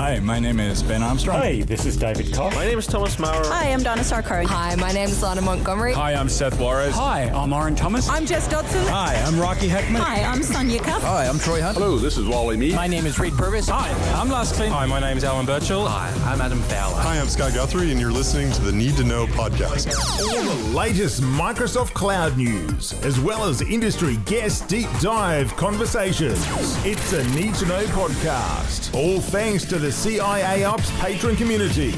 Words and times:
Hi, 0.00 0.18
my 0.18 0.38
name 0.38 0.60
is 0.60 0.82
Ben 0.82 1.02
Armstrong. 1.02 1.36
Hi, 1.36 1.60
this 1.60 1.84
is 1.84 1.94
David 1.94 2.32
Cox. 2.32 2.56
My 2.56 2.64
name 2.64 2.78
is 2.78 2.86
Thomas 2.86 3.18
Maurer. 3.18 3.46
Hi, 3.48 3.70
I'm 3.70 3.82
Donna 3.82 4.00
Sarkar. 4.00 4.46
Hi, 4.46 4.74
my 4.76 4.92
name 4.92 5.10
is 5.10 5.22
Lana 5.22 5.42
Montgomery. 5.42 5.92
Hi, 5.92 6.14
I'm 6.14 6.30
Seth 6.30 6.58
Juarez. 6.58 6.94
Hi, 6.94 7.24
I'm 7.24 7.52
Aaron 7.52 7.74
Thomas. 7.74 8.08
I'm 8.08 8.24
Jess 8.24 8.48
Dodson. 8.48 8.82
Hi, 8.86 9.16
I'm 9.26 9.38
Rocky 9.38 9.68
Heckman. 9.68 9.98
Hi, 9.98 10.22
I'm 10.22 10.42
Sonia 10.42 10.80
Cuff. 10.80 11.02
Hi, 11.02 11.26
I'm 11.26 11.38
Troy 11.38 11.60
Hunt. 11.60 11.76
Hello, 11.76 11.98
this 11.98 12.16
is 12.16 12.26
Wally 12.26 12.56
Mead. 12.56 12.76
My 12.76 12.86
name 12.86 13.04
is 13.04 13.18
Reed 13.18 13.34
Purvis. 13.34 13.68
Hi, 13.68 13.90
I'm 14.18 14.30
Lars 14.30 14.54
Klint. 14.54 14.70
Hi, 14.70 14.86
my 14.86 15.00
name 15.00 15.18
is 15.18 15.22
Alan 15.22 15.44
Birchall. 15.44 15.86
Hi, 15.86 16.08
I'm 16.32 16.40
Adam 16.40 16.62
Fowler. 16.62 16.96
Hi, 16.96 17.20
I'm 17.20 17.28
Scott 17.28 17.52
Guthrie, 17.52 17.90
and 17.90 18.00
you're 18.00 18.10
listening 18.10 18.50
to 18.52 18.62
the 18.62 18.72
Need 18.72 18.96
to 18.96 19.04
Know 19.04 19.26
podcast. 19.26 19.94
All 20.18 20.42
the 20.42 20.74
latest 20.74 21.20
Microsoft 21.20 21.92
Cloud 21.92 22.38
news, 22.38 22.94
as 23.04 23.20
well 23.20 23.44
as 23.44 23.60
industry 23.60 24.16
guest 24.24 24.66
deep 24.66 24.88
dive 25.02 25.54
conversations. 25.58 26.42
It's 26.86 27.12
a 27.12 27.22
Need 27.34 27.54
to 27.56 27.66
Know 27.66 27.84
podcast. 27.88 28.94
All 28.94 29.20
thanks 29.20 29.66
to 29.66 29.78
the 29.78 29.89
CIA 29.90 30.64
Ops 30.64 30.90
patron 31.00 31.36
community. 31.36 31.90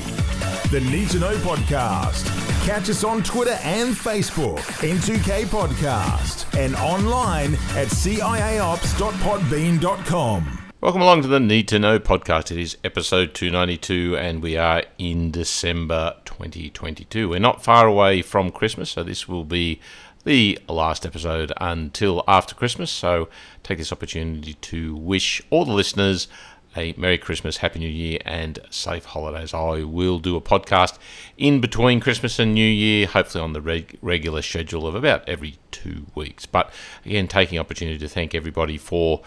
The 0.70 0.80
Need 0.90 1.10
to 1.10 1.18
Know 1.18 1.34
podcast. 1.36 2.26
Catch 2.66 2.90
us 2.90 3.04
on 3.04 3.22
Twitter 3.22 3.58
and 3.62 3.94
Facebook, 3.94 4.58
N2K 4.80 5.44
Podcast, 5.46 6.46
and 6.58 6.74
online 6.76 7.54
at 7.76 7.88
ciaops.podbean.com. 7.88 10.58
Welcome 10.80 11.02
along 11.02 11.22
to 11.22 11.28
the 11.28 11.38
Need 11.38 11.68
to 11.68 11.78
Know 11.78 12.00
podcast. 12.00 12.50
It 12.50 12.58
is 12.58 12.76
episode 12.82 13.34
292 13.34 14.16
and 14.16 14.42
we 14.42 14.56
are 14.56 14.82
in 14.98 15.30
December 15.30 16.16
2022. 16.24 17.28
We're 17.28 17.38
not 17.38 17.62
far 17.62 17.86
away 17.86 18.22
from 18.22 18.50
Christmas, 18.50 18.90
so 18.90 19.04
this 19.04 19.28
will 19.28 19.44
be 19.44 19.78
the 20.24 20.58
last 20.68 21.04
episode 21.04 21.52
until 21.60 22.24
after 22.26 22.54
Christmas. 22.54 22.90
So 22.90 23.28
take 23.62 23.78
this 23.78 23.92
opportunity 23.92 24.54
to 24.54 24.96
wish 24.96 25.42
all 25.50 25.64
the 25.64 25.72
listeners 25.72 26.28
a 26.76 26.94
Merry 26.96 27.18
Christmas, 27.18 27.58
Happy 27.58 27.78
New 27.78 27.88
Year, 27.88 28.18
and 28.24 28.58
safe 28.70 29.04
holidays. 29.04 29.52
I 29.54 29.82
will 29.82 30.18
do 30.18 30.36
a 30.36 30.40
podcast 30.40 30.98
in 31.36 31.60
between 31.60 32.00
Christmas 32.00 32.38
and 32.38 32.54
New 32.54 32.66
Year, 32.66 33.06
hopefully 33.06 33.42
on 33.42 33.52
the 33.52 33.60
reg- 33.60 33.98
regular 34.02 34.42
schedule 34.42 34.86
of 34.86 34.94
about 34.94 35.28
every 35.28 35.58
two 35.70 36.06
weeks. 36.14 36.46
But 36.46 36.72
again, 37.04 37.28
taking 37.28 37.58
opportunity 37.58 37.98
to 37.98 38.08
thank 38.08 38.34
everybody 38.34 38.78
for 38.78 39.22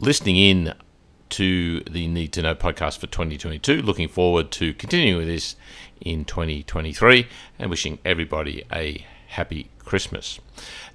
listening 0.00 0.36
in 0.36 0.74
to 1.30 1.80
the 1.80 2.06
Need 2.08 2.32
to 2.32 2.42
Know 2.42 2.54
podcast 2.54 2.98
for 2.98 3.06
2022. 3.06 3.82
Looking 3.82 4.08
forward 4.08 4.50
to 4.52 4.72
continuing 4.74 5.18
with 5.18 5.26
this 5.26 5.56
in 6.00 6.24
2023 6.24 7.26
and 7.58 7.70
wishing 7.70 7.98
everybody 8.04 8.64
a 8.72 9.04
happy 9.28 9.70
Christmas. 9.84 10.40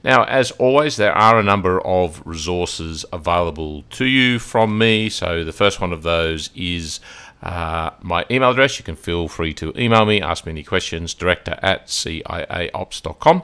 Now, 0.04 0.26
as 0.26 0.52
always, 0.52 0.98
there 0.98 1.14
are 1.14 1.40
a 1.40 1.44
number 1.44 1.80
of 1.82 2.22
resources 2.26 3.06
available 3.14 3.84
to 3.92 4.06
you 4.06 4.38
from 4.38 4.78
me. 4.78 5.10
So, 5.10 5.44
the 5.44 5.54
first 5.54 5.80
one 5.80 5.94
of 5.94 6.04
those 6.04 6.50
is 6.56 7.00
uh, 7.42 7.92
my 8.02 8.26
email 8.30 8.52
address. 8.52 8.80
You 8.80 8.86
can 8.86 8.96
feel 8.96 9.28
free 9.28 9.54
to 9.56 9.74
email 9.80 10.06
me, 10.06 10.22
ask 10.22 10.46
me 10.46 10.52
any 10.52 10.64
questions, 10.64 11.14
director 11.14 11.58
at 11.62 11.88
ciaops.com. 11.88 13.44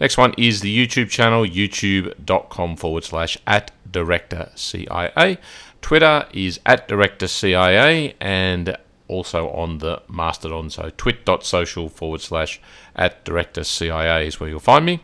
Next 0.00 0.16
one 0.16 0.34
is 0.36 0.60
the 0.60 0.86
YouTube 0.86 1.10
channel, 1.10 1.44
youtube.com 1.44 2.76
forward 2.76 3.04
slash 3.04 3.38
at 3.46 3.72
director 3.90 4.50
CIA. 4.54 5.38
Twitter 5.82 6.26
is 6.32 6.60
at 6.66 6.86
director 6.86 7.26
CIA 7.26 8.14
and 8.20 8.76
also 9.10 9.50
on 9.50 9.78
the 9.78 10.02
Mastodon. 10.08 10.70
So 10.70 10.90
twit.social 10.96 11.88
forward 11.88 12.20
slash 12.20 12.60
at 12.94 13.24
director 13.24 13.64
CIA 13.64 14.26
is 14.26 14.38
where 14.38 14.48
you'll 14.48 14.60
find 14.60 14.86
me. 14.86 15.00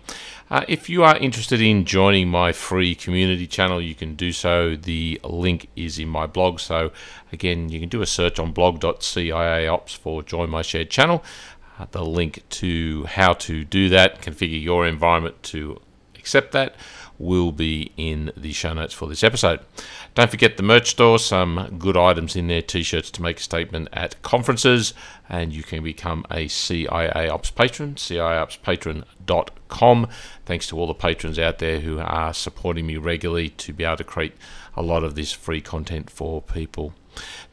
Uh, 0.49 0.65
if 0.69 0.89
you 0.89 1.03
are 1.03 1.17
interested 1.17 1.61
in 1.61 1.85
joining 1.85 2.29
my 2.29 2.53
free 2.53 2.95
community 2.95 3.49
channel, 3.49 3.83
you 3.83 3.97
can 3.97 4.15
do 4.15 4.31
so. 4.31 4.77
The 4.77 5.21
link 5.25 5.69
is 5.75 5.99
in 5.99 6.09
my 6.09 6.27
blog. 6.27 6.61
So, 6.61 6.93
again, 7.33 7.69
you 7.69 7.81
can 7.81 7.89
do 7.89 8.01
a 8.01 8.07
search 8.07 8.39
on 8.39 8.53
blog.ciaops 8.53 9.97
for 9.97 10.23
Join 10.23 10.51
My 10.51 10.63
Shared 10.63 10.89
Channel. 10.89 11.25
Uh, 11.79 11.87
the 11.91 12.05
link 12.05 12.45
to 12.49 13.05
how 13.07 13.33
to 13.33 13.65
do 13.65 13.89
that, 13.89 14.23
configure 14.23 14.63
your 14.63 14.87
environment 14.87 15.43
to 15.43 15.81
accept 16.15 16.53
that, 16.53 16.75
will 17.19 17.53
be 17.53 17.93
in 17.97 18.33
the 18.37 18.53
show 18.53 18.73
notes 18.73 18.95
for 18.95 19.09
this 19.09 19.25
episode. 19.25 19.61
Don't 20.15 20.31
forget 20.31 20.57
the 20.57 20.63
merch 20.63 20.91
store, 20.91 21.19
some 21.19 21.77
good 21.79 21.97
items 21.97 22.37
in 22.37 22.47
there, 22.49 22.61
t 22.63 22.83
shirts 22.83 23.11
to 23.13 23.23
make 23.23 23.39
a 23.39 23.43
statement 23.43 23.89
at 23.93 24.21
conferences, 24.23 24.93
and 25.29 25.53
you 25.53 25.63
can 25.63 25.83
become 25.83 26.25
a 26.31 26.49
CIA 26.49 27.29
Ops 27.29 27.51
patron, 27.51 27.95
ciaopspatron.com. 27.95 30.09
Thanks 30.45 30.67
to 30.69 30.79
all 30.79 30.87
the 30.87 30.95
patrons 30.95 31.39
out 31.39 31.59
there 31.59 31.81
who 31.81 31.99
are 31.99 32.35
supporting 32.35 32.87
me 32.87 32.97
regularly 32.97 33.51
to 33.51 33.73
be 33.73 33.85
able 33.85 33.99
to 33.99 34.05
create 34.05 34.35
a 34.77 34.83
lot 34.83 35.05
of 35.05 35.15
this 35.15 35.31
free 35.33 35.61
content 35.61 36.11
for 36.11 36.43
people. 36.43 36.95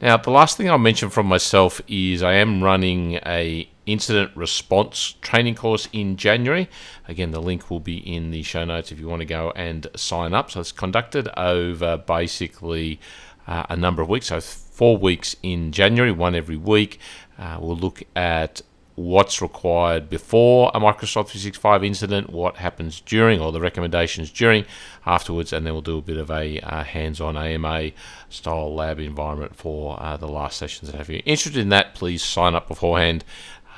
Now, 0.00 0.16
the 0.16 0.30
last 0.30 0.56
thing 0.56 0.70
I'll 0.70 0.78
mention 0.78 1.10
from 1.10 1.26
myself 1.26 1.80
is 1.88 2.22
I 2.22 2.34
am 2.34 2.62
running 2.62 3.14
a 3.24 3.68
incident 3.86 4.30
response 4.34 5.14
training 5.20 5.54
course 5.54 5.88
in 5.92 6.16
January. 6.16 6.68
Again, 7.08 7.30
the 7.30 7.40
link 7.40 7.70
will 7.70 7.80
be 7.80 7.98
in 7.98 8.30
the 8.30 8.42
show 8.42 8.64
notes 8.64 8.92
if 8.92 8.98
you 8.98 9.08
want 9.08 9.20
to 9.20 9.26
go 9.26 9.52
and 9.54 9.86
sign 9.96 10.34
up. 10.34 10.50
So 10.50 10.60
it's 10.60 10.72
conducted 10.72 11.28
over 11.36 11.96
basically 11.96 13.00
uh, 13.46 13.64
a 13.68 13.76
number 13.76 14.02
of 14.02 14.08
weeks, 14.08 14.26
so 14.26 14.40
four 14.40 14.96
weeks 14.96 15.36
in 15.42 15.70
January, 15.72 16.10
one 16.10 16.34
every 16.34 16.56
week. 16.56 16.98
Uh, 17.38 17.58
we'll 17.60 17.76
look 17.76 18.02
at 18.16 18.62
what's 18.96 19.42
required 19.42 20.08
before 20.08 20.70
a 20.72 20.78
Microsoft 20.78 21.28
365 21.28 21.82
incident, 21.82 22.30
what 22.30 22.56
happens 22.56 23.00
during, 23.00 23.40
or 23.40 23.50
the 23.50 23.60
recommendations 23.60 24.30
during, 24.30 24.64
afterwards, 25.04 25.52
and 25.52 25.66
then 25.66 25.72
we'll 25.72 25.82
do 25.82 25.98
a 25.98 26.02
bit 26.02 26.16
of 26.16 26.30
a 26.30 26.60
uh, 26.60 26.84
hands-on 26.84 27.36
AMA 27.36 27.90
style 28.28 28.72
lab 28.72 29.00
environment 29.00 29.56
for 29.56 30.00
uh, 30.00 30.16
the 30.16 30.28
last 30.28 30.56
sessions. 30.56 30.90
If 30.90 31.08
you're 31.08 31.20
interested 31.24 31.60
in 31.60 31.70
that, 31.70 31.94
please 31.94 32.22
sign 32.22 32.54
up 32.54 32.68
beforehand. 32.68 33.24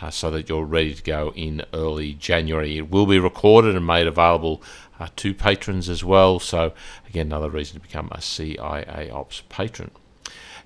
Uh, 0.02 0.10
so 0.10 0.30
that 0.30 0.46
you're 0.46 0.64
ready 0.64 0.94
to 0.94 1.02
go 1.02 1.32
in 1.34 1.62
early 1.72 2.12
January. 2.12 2.76
It 2.76 2.90
will 2.90 3.06
be 3.06 3.18
recorded 3.18 3.74
and 3.74 3.86
made 3.86 4.06
available 4.06 4.62
uh, 5.00 5.08
to 5.16 5.32
patrons 5.32 5.88
as 5.88 6.04
well. 6.04 6.38
So, 6.38 6.72
again, 7.08 7.28
another 7.28 7.48
reason 7.48 7.80
to 7.80 7.80
become 7.80 8.10
a 8.12 8.20
CIA 8.20 9.08
Ops 9.10 9.42
patron. 9.48 9.90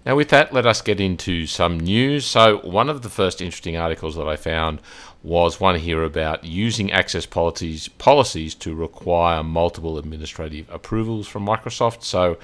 Now, 0.06 0.16
with 0.16 0.30
that, 0.30 0.52
let 0.52 0.64
us 0.64 0.80
get 0.80 0.98
into 0.98 1.46
some 1.46 1.78
news. 1.78 2.24
So, 2.24 2.58
one 2.58 2.88
of 2.88 3.02
the 3.02 3.10
first 3.10 3.42
interesting 3.42 3.76
articles 3.76 4.16
that 4.16 4.26
I 4.26 4.36
found 4.36 4.80
was 5.22 5.60
one 5.60 5.78
here 5.78 6.02
about 6.02 6.42
using 6.42 6.90
access 6.90 7.26
policies 7.26 7.88
policies 7.88 8.54
to 8.54 8.74
require 8.74 9.42
multiple 9.42 9.98
administrative 9.98 10.70
approvals 10.70 11.28
from 11.28 11.44
Microsoft. 11.44 12.02
So, 12.02 12.38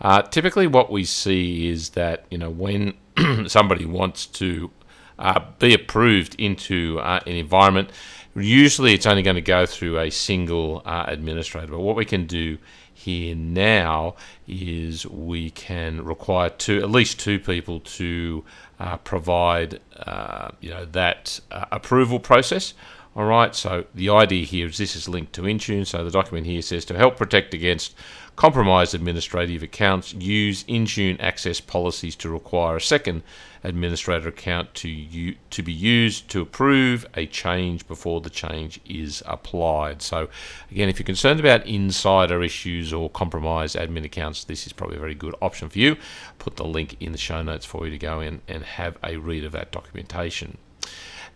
uh, 0.00 0.22
typically, 0.22 0.66
what 0.66 0.90
we 0.90 1.04
see 1.04 1.68
is 1.68 1.90
that 1.90 2.24
you 2.30 2.38
know 2.38 2.50
when 2.50 2.94
somebody 3.46 3.84
wants 3.84 4.24
to 4.26 4.70
uh, 5.18 5.40
be 5.58 5.74
approved 5.74 6.34
into 6.38 6.98
uh, 7.00 7.20
an 7.26 7.34
environment. 7.34 7.90
Usually, 8.34 8.94
it's 8.94 9.06
only 9.06 9.22
going 9.22 9.36
to 9.36 9.42
go 9.42 9.66
through 9.66 9.98
a 9.98 10.10
single 10.10 10.82
uh, 10.86 11.04
administrator. 11.06 11.68
But 11.68 11.80
what 11.80 11.96
we 11.96 12.04
can 12.04 12.26
do 12.26 12.58
here 12.94 13.34
now 13.34 14.14
is 14.46 15.06
we 15.06 15.50
can 15.50 16.04
require 16.04 16.48
two, 16.48 16.78
at 16.78 16.90
least 16.90 17.18
two 17.18 17.38
people 17.38 17.80
to 17.80 18.44
uh, 18.78 18.96
provide, 18.98 19.80
uh, 20.06 20.50
you 20.60 20.70
know, 20.70 20.84
that 20.86 21.40
uh, 21.50 21.66
approval 21.72 22.20
process. 22.20 22.74
All 23.14 23.24
right. 23.24 23.54
So 23.54 23.84
the 23.94 24.08
idea 24.08 24.44
here 24.44 24.66
is 24.68 24.78
this 24.78 24.96
is 24.96 25.08
linked 25.08 25.34
to 25.34 25.42
Intune. 25.42 25.86
So 25.86 26.02
the 26.02 26.10
document 26.10 26.46
here 26.46 26.62
says 26.62 26.84
to 26.86 26.96
help 26.96 27.16
protect 27.16 27.52
against 27.52 27.94
compromised 28.36 28.94
administrative 28.94 29.62
accounts, 29.62 30.14
use 30.14 30.64
Intune 30.64 31.16
access 31.20 31.60
policies 31.60 32.16
to 32.16 32.30
require 32.30 32.76
a 32.76 32.80
second 32.80 33.22
administrator 33.64 34.28
account 34.28 34.74
to 34.74 34.88
u- 34.88 35.36
to 35.50 35.62
be 35.62 35.72
used 35.72 36.28
to 36.28 36.40
approve 36.40 37.06
a 37.14 37.26
change 37.26 37.86
before 37.86 38.20
the 38.20 38.30
change 38.30 38.80
is 38.84 39.22
applied. 39.26 40.02
So, 40.02 40.28
again, 40.70 40.88
if 40.88 40.98
you're 40.98 41.04
concerned 41.04 41.40
about 41.40 41.66
insider 41.66 42.42
issues 42.42 42.92
or 42.92 43.10
compromised 43.10 43.76
admin 43.76 44.04
accounts, 44.04 44.44
this 44.44 44.66
is 44.66 44.72
probably 44.72 44.96
a 44.96 45.00
very 45.00 45.14
good 45.14 45.34
option 45.40 45.68
for 45.68 45.78
you. 45.78 45.96
Put 46.38 46.56
the 46.56 46.64
link 46.64 46.96
in 47.00 47.12
the 47.12 47.18
show 47.18 47.42
notes 47.42 47.66
for 47.66 47.84
you 47.84 47.90
to 47.90 47.98
go 47.98 48.20
in 48.20 48.40
and 48.48 48.64
have 48.64 48.98
a 49.04 49.16
read 49.16 49.44
of 49.44 49.52
that 49.52 49.70
documentation. 49.70 50.58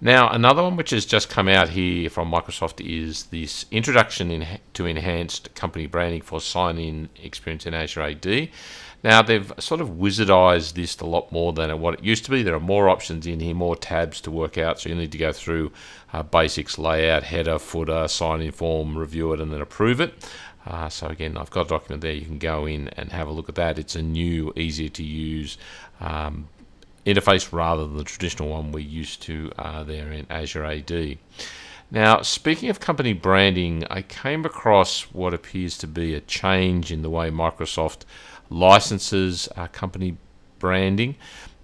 Now, 0.00 0.28
another 0.28 0.62
one 0.62 0.76
which 0.76 0.90
has 0.90 1.06
just 1.06 1.31
come 1.31 1.48
out 1.48 1.70
here 1.70 2.10
from 2.10 2.31
Microsoft 2.31 2.87
is 2.87 3.25
this 3.26 3.64
introduction 3.70 4.31
in, 4.31 4.46
to 4.75 4.84
enhanced 4.84 5.54
company 5.54 5.87
branding 5.87 6.20
for 6.20 6.38
sign 6.38 6.76
in 6.76 7.08
experience 7.22 7.64
in 7.64 7.72
Azure 7.72 8.02
AD. 8.02 8.50
Now, 9.02 9.22
they've 9.22 9.50
sort 9.58 9.81
of 9.81 9.90
wizardized 9.90 10.75
this 10.75 10.98
a 11.00 11.06
lot 11.06 11.32
more 11.32 11.52
than 11.52 11.81
what 11.81 11.94
it 11.94 12.04
used 12.04 12.25
to 12.26 12.31
be. 12.31 12.43
There 12.43 12.54
are 12.54 12.60
more 12.60 12.90
options 12.90 13.26
in 13.26 13.40
here, 13.40 13.54
more 13.54 13.76
tabs 13.76 14.20
to 14.22 14.31
work 14.31 14.58
out. 14.58 14.81
So 14.81 14.90
you 14.90 14.94
need 14.94 15.12
to 15.12 15.19
go 15.19 15.32
through 15.32 15.72
uh, 16.12 16.22
basics, 16.22 16.78
layout, 16.78 17.22
header, 17.22 17.58
footer, 17.58 18.06
sign 18.08 18.42
in 18.42 18.52
form, 18.52 18.99
review 18.99 19.32
it, 19.32 19.40
and 19.40 19.50
then 19.52 19.62
approve 19.62 20.00
it. 20.00 20.28
Uh, 20.66 20.88
so 20.88 21.06
again, 21.06 21.37
I've 21.38 21.50
got 21.50 21.66
a 21.66 21.69
document 21.69 22.02
there. 22.02 22.12
You 22.12 22.26
can 22.26 22.38
go 22.38 22.66
in 22.66 22.88
and 22.88 23.12
have 23.12 23.28
a 23.28 23.32
look 23.32 23.49
at 23.49 23.54
that. 23.54 23.78
It's 23.78 23.94
a 23.94 24.02
new, 24.02 24.52
easier 24.56 24.88
to 24.88 25.02
use 25.02 25.56
um, 26.00 26.49
interface 27.06 27.53
rather 27.53 27.87
than 27.87 27.97
the 27.97 28.05
traditional 28.05 28.49
one 28.49 28.73
we 28.73 28.82
used 28.82 29.23
to 29.23 29.53
uh, 29.58 29.85
there 29.85 30.11
in 30.12 30.26
Azure 30.29 30.64
AD. 30.64 31.19
Now, 31.91 32.23
speaking 32.23 32.69
of 32.69 32.81
company 32.81 33.12
branding, 33.12 33.85
I 33.88 34.03
came 34.03 34.44
across 34.44 35.03
what 35.12 35.32
appears 35.32 35.79
to 35.79 35.87
be 35.87 36.14
a 36.14 36.20
change 36.20 36.91
in 36.91 37.03
the 37.03 37.11
way 37.11 37.31
Microsoft 37.31 38.00
licenses 38.50 39.49
uh, 39.56 39.69
company 39.69 40.17
branding. 40.58 41.14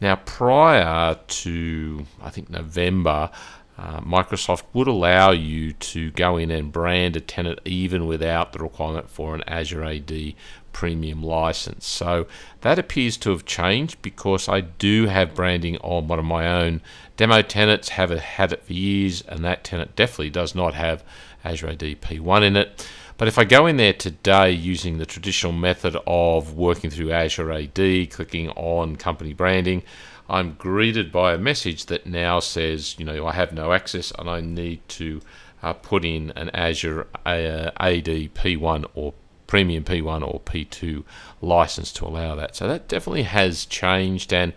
Now, 0.00 0.16
prior 0.16 1.14
to 1.14 2.06
I 2.20 2.30
think 2.30 2.50
November, 2.50 3.30
uh, 3.78 4.00
Microsoft 4.00 4.62
would 4.74 4.86
allow 4.86 5.32
you 5.32 5.72
to 5.72 6.10
go 6.12 6.36
in 6.36 6.50
and 6.50 6.70
brand 6.70 7.16
a 7.16 7.20
tenant 7.20 7.58
even 7.64 8.06
without 8.06 8.52
the 8.52 8.60
requirement 8.60 9.10
for 9.10 9.34
an 9.34 9.42
Azure 9.46 9.82
AD 9.82 10.34
premium 10.72 11.22
license. 11.22 11.86
So 11.86 12.26
that 12.62 12.78
appears 12.78 13.16
to 13.18 13.30
have 13.30 13.44
changed 13.44 14.00
because 14.02 14.48
I 14.48 14.62
do 14.62 15.06
have 15.06 15.34
branding 15.34 15.76
on 15.78 16.08
one 16.08 16.18
of 16.18 16.24
my 16.24 16.46
own 16.46 16.80
demo 17.16 17.42
tenants, 17.42 17.90
have 17.90 18.10
had 18.10 18.52
it 18.52 18.64
for 18.64 18.72
years, 18.72 19.22
and 19.22 19.44
that 19.44 19.64
tenant 19.64 19.96
definitely 19.96 20.30
does 20.30 20.54
not 20.54 20.74
have 20.74 21.04
Azure 21.44 21.68
AD 21.68 21.80
P1 21.80 22.42
in 22.42 22.56
it. 22.56 22.86
But 23.18 23.28
if 23.28 23.38
I 23.38 23.44
go 23.44 23.66
in 23.66 23.76
there 23.76 23.92
today 23.92 24.50
using 24.50 24.98
the 24.98 25.06
traditional 25.06 25.52
method 25.52 25.96
of 26.06 26.54
working 26.54 26.90
through 26.90 27.12
Azure 27.12 27.52
AD, 27.52 28.10
clicking 28.10 28.48
on 28.50 28.96
company 28.96 29.32
branding, 29.32 29.82
I'm 30.28 30.54
greeted 30.54 31.12
by 31.12 31.34
a 31.34 31.38
message 31.38 31.86
that 31.86 32.06
now 32.06 32.40
says, 32.40 32.98
you 32.98 33.04
know, 33.04 33.26
I 33.26 33.32
have 33.32 33.52
no 33.52 33.72
access 33.72 34.12
and 34.18 34.30
I 34.30 34.40
need 34.40 34.80
to 34.88 35.20
uh, 35.62 35.72
put 35.74 36.04
in 36.04 36.32
an 36.32 36.50
Azure 36.50 37.06
uh, 37.24 37.70
AD 37.78 38.06
P1 38.06 38.86
or 38.94 39.14
Premium 39.52 39.84
P1 39.84 40.26
or 40.26 40.40
P2 40.40 41.04
license 41.42 41.92
to 41.92 42.06
allow 42.06 42.34
that. 42.34 42.56
So 42.56 42.66
that 42.68 42.88
definitely 42.88 43.24
has 43.24 43.66
changed, 43.66 44.32
and 44.32 44.54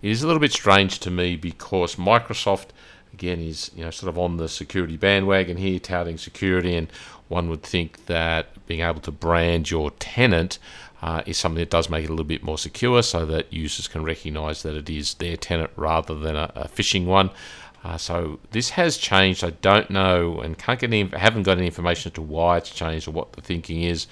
it 0.00 0.08
is 0.08 0.22
a 0.22 0.26
little 0.28 0.38
bit 0.38 0.52
strange 0.52 1.00
to 1.00 1.10
me 1.10 1.34
because 1.34 1.96
Microsoft 1.96 2.66
again 3.12 3.40
is 3.40 3.72
you 3.74 3.84
know 3.84 3.90
sort 3.90 4.08
of 4.08 4.16
on 4.16 4.36
the 4.36 4.48
security 4.48 4.96
bandwagon 4.96 5.56
here, 5.56 5.80
touting 5.80 6.16
security, 6.16 6.76
and 6.76 6.86
one 7.26 7.50
would 7.50 7.64
think 7.64 8.06
that 8.06 8.64
being 8.68 8.82
able 8.82 9.00
to 9.00 9.10
brand 9.10 9.68
your 9.68 9.90
tenant 9.90 10.60
uh, 11.02 11.22
is 11.26 11.36
something 11.36 11.58
that 11.58 11.70
does 11.70 11.90
make 11.90 12.04
it 12.04 12.06
a 12.06 12.12
little 12.12 12.24
bit 12.24 12.44
more 12.44 12.56
secure, 12.56 13.02
so 13.02 13.26
that 13.26 13.52
users 13.52 13.88
can 13.88 14.04
recognise 14.04 14.62
that 14.62 14.76
it 14.76 14.88
is 14.88 15.14
their 15.14 15.36
tenant 15.36 15.72
rather 15.74 16.14
than 16.14 16.36
a, 16.36 16.52
a 16.54 16.68
phishing 16.68 17.04
one. 17.04 17.30
Uh, 17.86 17.96
so 17.96 18.40
this 18.50 18.70
has 18.70 18.96
changed. 18.96 19.44
I 19.44 19.50
don't 19.50 19.90
know 19.90 20.40
and 20.40 20.58
can't 20.58 20.80
get 20.80 20.92
any, 20.92 21.08
haven't 21.16 21.44
got 21.44 21.56
any 21.56 21.66
information 21.66 22.10
as 22.10 22.14
to 22.14 22.22
why 22.22 22.56
it's 22.56 22.70
changed 22.70 23.06
or 23.06 23.12
what 23.12 23.34
the 23.34 23.40
thinking 23.40 23.82
is. 23.82 24.08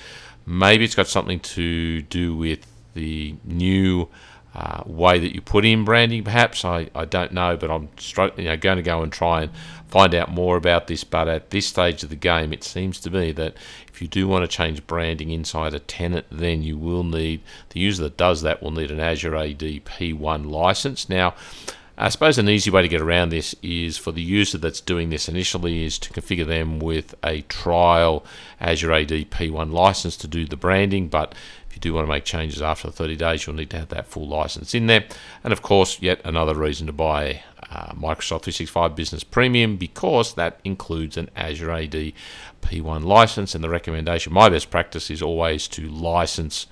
Maybe 0.46 0.84
it's 0.84 0.94
got 0.94 1.08
something 1.08 1.40
to 1.40 2.02
do 2.02 2.36
with 2.36 2.64
the 2.94 3.34
new 3.42 4.08
uh, 4.54 4.84
way 4.86 5.18
that 5.18 5.34
you 5.34 5.40
put 5.40 5.64
in 5.64 5.84
branding. 5.84 6.22
Perhaps 6.22 6.64
I, 6.64 6.88
I 6.94 7.04
don't 7.04 7.32
know, 7.32 7.56
but 7.56 7.68
I'm 7.68 7.88
you 8.36 8.44
know, 8.44 8.56
going 8.56 8.76
to 8.76 8.82
go 8.82 9.02
and 9.02 9.12
try 9.12 9.42
and 9.42 9.50
find 9.88 10.14
out 10.14 10.30
more 10.30 10.56
about 10.56 10.86
this. 10.86 11.02
But 11.02 11.26
at 11.26 11.50
this 11.50 11.66
stage 11.66 12.04
of 12.04 12.10
the 12.10 12.16
game, 12.16 12.52
it 12.52 12.62
seems 12.62 13.00
to 13.00 13.10
me 13.10 13.32
that 13.32 13.56
if 13.92 14.00
you 14.00 14.06
do 14.06 14.28
want 14.28 14.48
to 14.48 14.56
change 14.56 14.86
branding 14.86 15.30
inside 15.30 15.74
a 15.74 15.80
tenant, 15.80 16.26
then 16.30 16.62
you 16.62 16.78
will 16.78 17.02
need 17.02 17.40
the 17.70 17.80
user 17.80 18.04
that 18.04 18.16
does 18.16 18.42
that 18.42 18.62
will 18.62 18.70
need 18.70 18.92
an 18.92 19.00
Azure 19.00 19.34
AD 19.34 19.58
P1 19.58 20.48
license. 20.48 21.08
Now. 21.08 21.34
I 21.96 22.08
suppose 22.08 22.38
an 22.38 22.48
easy 22.48 22.70
way 22.70 22.82
to 22.82 22.88
get 22.88 23.00
around 23.00 23.28
this 23.28 23.54
is 23.62 23.96
for 23.96 24.10
the 24.10 24.22
user 24.22 24.58
that's 24.58 24.80
doing 24.80 25.10
this 25.10 25.28
initially 25.28 25.84
is 25.84 25.96
to 26.00 26.12
configure 26.12 26.46
them 26.46 26.80
with 26.80 27.14
a 27.22 27.42
trial 27.42 28.24
Azure 28.60 28.92
AD 28.92 29.08
P1 29.08 29.72
license 29.72 30.16
to 30.16 30.26
do 30.26 30.44
the 30.44 30.56
branding. 30.56 31.06
But 31.06 31.36
if 31.68 31.76
you 31.76 31.80
do 31.80 31.94
want 31.94 32.06
to 32.06 32.12
make 32.12 32.24
changes 32.24 32.60
after 32.60 32.90
30 32.90 33.14
days, 33.14 33.46
you'll 33.46 33.54
need 33.54 33.70
to 33.70 33.78
have 33.78 33.90
that 33.90 34.08
full 34.08 34.26
license 34.26 34.74
in 34.74 34.88
there. 34.88 35.04
And 35.44 35.52
of 35.52 35.62
course, 35.62 36.02
yet 36.02 36.20
another 36.24 36.54
reason 36.54 36.88
to 36.88 36.92
buy 36.92 37.44
uh, 37.70 37.92
Microsoft 37.92 38.42
365 38.42 38.96
Business 38.96 39.22
Premium 39.22 39.76
because 39.76 40.34
that 40.34 40.58
includes 40.64 41.16
an 41.16 41.30
Azure 41.36 41.70
AD 41.70 42.12
P1 42.62 43.04
license. 43.04 43.54
And 43.54 43.62
the 43.62 43.68
recommendation, 43.68 44.32
my 44.32 44.48
best 44.48 44.68
practice, 44.68 45.10
is 45.10 45.22
always 45.22 45.68
to 45.68 45.88
license 45.88 46.66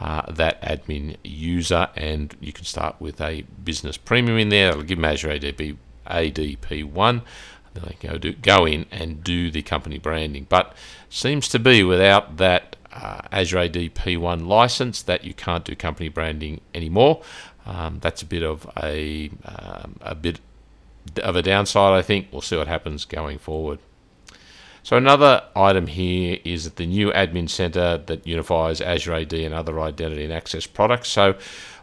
uh, 0.00 0.30
that 0.32 0.60
admin 0.62 1.16
user, 1.24 1.88
and 1.96 2.36
you 2.40 2.52
can 2.52 2.64
start 2.64 2.96
with 3.00 3.20
a 3.20 3.42
business 3.64 3.96
premium 3.96 4.38
in 4.38 4.48
there. 4.50 4.70
It'll 4.70 4.82
give 4.82 4.98
them 4.98 5.04
Azure 5.06 5.30
ADP, 5.30 5.76
ADP1. 6.06 7.22
Then 7.74 7.84
they 7.86 7.94
can 7.94 8.10
go, 8.10 8.18
do, 8.18 8.32
go 8.34 8.66
in 8.66 8.86
and 8.90 9.24
do 9.24 9.50
the 9.50 9.62
company 9.62 9.98
branding. 9.98 10.46
But 10.48 10.74
seems 11.08 11.48
to 11.48 11.58
be 11.58 11.82
without 11.82 12.36
that 12.36 12.76
uh, 12.92 13.22
Azure 13.32 13.58
AD 13.58 13.74
P1 13.74 14.46
license 14.46 15.02
that 15.02 15.24
you 15.24 15.34
can't 15.34 15.64
do 15.64 15.74
company 15.74 16.08
branding 16.08 16.60
anymore. 16.74 17.22
Um, 17.64 17.98
that's 18.00 18.22
a 18.22 18.26
bit 18.26 18.42
of 18.42 18.70
a 18.82 19.30
um, 19.44 19.96
a 20.00 20.14
bit 20.14 20.40
of 21.22 21.36
a 21.36 21.42
downside. 21.42 21.94
I 21.94 22.02
think 22.02 22.28
we'll 22.30 22.42
see 22.42 22.56
what 22.56 22.68
happens 22.68 23.04
going 23.04 23.38
forward. 23.38 23.78
So 24.86 24.96
another 24.96 25.42
item 25.56 25.88
here 25.88 26.38
is 26.44 26.70
the 26.70 26.86
new 26.86 27.10
admin 27.10 27.50
center 27.50 27.98
that 28.06 28.24
unifies 28.24 28.80
Azure 28.80 29.14
AD 29.14 29.32
and 29.32 29.52
other 29.52 29.80
identity 29.80 30.22
and 30.22 30.32
access 30.32 30.64
products. 30.64 31.08
So 31.08 31.34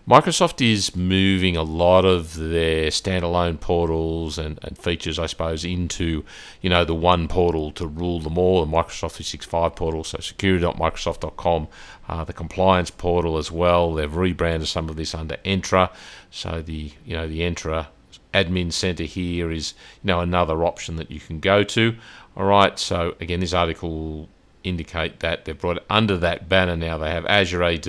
Microsoft 0.08 0.66
is 0.66 0.96
moving 0.96 1.58
a 1.58 1.64
lot 1.64 2.06
of 2.06 2.34
their 2.38 2.88
standalone 2.92 3.60
portals 3.60 4.38
and, 4.38 4.58
and, 4.64 4.78
features, 4.78 5.20
I 5.20 5.26
suppose, 5.26 5.66
into 5.66 6.24
you 6.62 6.70
know 6.70 6.86
the 6.86 6.96
one 6.96 7.28
portal 7.28 7.74
to 7.74 7.86
rule 7.86 8.22
them 8.22 8.38
all. 8.38 8.66
The 8.66 8.72
Microsoft 8.72 9.20
365 9.20 9.76
portal, 9.76 10.06
so 10.06 10.20
security.microsoft.com, 10.20 11.68
uh, 12.08 12.24
the 12.24 12.32
compliance 12.32 12.90
portal 12.90 13.38
as 13.38 13.52
well. 13.52 13.94
They've 13.94 14.16
rebranded 14.16 14.70
some 14.70 14.88
of 14.88 14.96
this 14.96 15.14
under 15.14 15.36
Entra, 15.44 15.92
so 16.32 16.62
the 16.62 16.94
you 17.06 17.18
know 17.18 17.28
the 17.28 17.42
Entra 17.42 17.88
admin 18.34 18.74
center 18.74 19.04
here 19.04 19.52
is 19.52 19.74
you 20.02 20.08
know 20.08 20.20
another 20.20 20.66
option 20.66 20.96
that 20.96 21.12
you 21.12 21.20
can 21.20 21.40
go 21.40 21.64
to. 21.64 21.96
All 22.35 22.45
right, 22.45 22.77
so 22.80 23.15
again, 23.19 23.41
this 23.41 23.53
article 23.53 24.27
indicate 24.63 25.19
that 25.19 25.45
they've 25.45 25.59
brought 25.59 25.83
under 25.89 26.18
that 26.18 26.50
banner 26.50 26.75
now. 26.75 26.97
They 26.97 27.12
have 27.12 27.25
Azure 27.25 27.63
AD, 27.63 27.88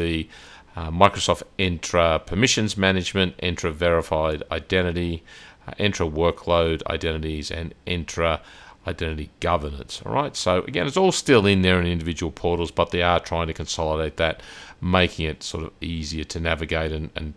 uh, 0.77 0.91
Microsoft 0.91 1.45
Entra 1.59 2.25
Permissions 2.25 2.77
Management, 2.77 3.39
Entra 3.39 3.73
Verified 3.73 4.43
Identity, 4.51 5.23
uh, 5.67 5.73
Entra 5.79 6.11
Workload 6.11 6.83
Identities, 6.89 7.51
and 7.51 7.75
Entra 7.87 8.41
Identity 8.87 9.31
Governance. 9.41 10.03
All 10.05 10.13
right, 10.13 10.37
so 10.37 10.63
again, 10.65 10.87
it's 10.87 10.97
all 10.97 11.13
still 11.13 11.47
in 11.47 11.63
there 11.63 11.81
in 11.81 11.87
individual 11.87 12.33
portals, 12.33 12.71
but 12.71 12.91
they 12.91 13.03
are 13.03 13.21
trying 13.21 13.47
to 13.47 13.55
consolidate 13.55 14.19
that, 14.19 14.43
making 14.81 15.27
it 15.27 15.43
sort 15.43 15.65
of 15.65 15.73
easier 15.81 16.25
to 16.25 16.41
navigate 16.41 16.93
and, 16.93 17.11
and 17.15 17.33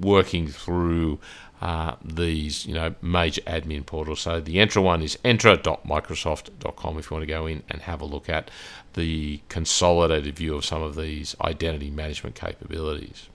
working 0.00 0.48
through 0.48 1.18
uh, 1.60 1.96
these 2.04 2.66
you 2.66 2.74
know 2.74 2.94
major 3.00 3.40
admin 3.42 3.86
portals. 3.86 4.20
So 4.20 4.40
the 4.40 4.56
Entra 4.56 4.82
one 4.82 5.02
is 5.02 5.16
entra.microsoft.com 5.24 6.98
if 6.98 7.10
you 7.10 7.14
want 7.14 7.22
to 7.22 7.26
go 7.26 7.46
in 7.46 7.62
and 7.70 7.82
have 7.82 8.00
a 8.00 8.04
look 8.04 8.28
at 8.28 8.50
the 8.94 9.40
consolidated 9.48 10.36
view 10.36 10.56
of 10.56 10.64
some 10.64 10.82
of 10.82 10.96
these 10.96 11.34
identity 11.40 11.90
management 11.90 12.34
capabilities. 12.34 13.28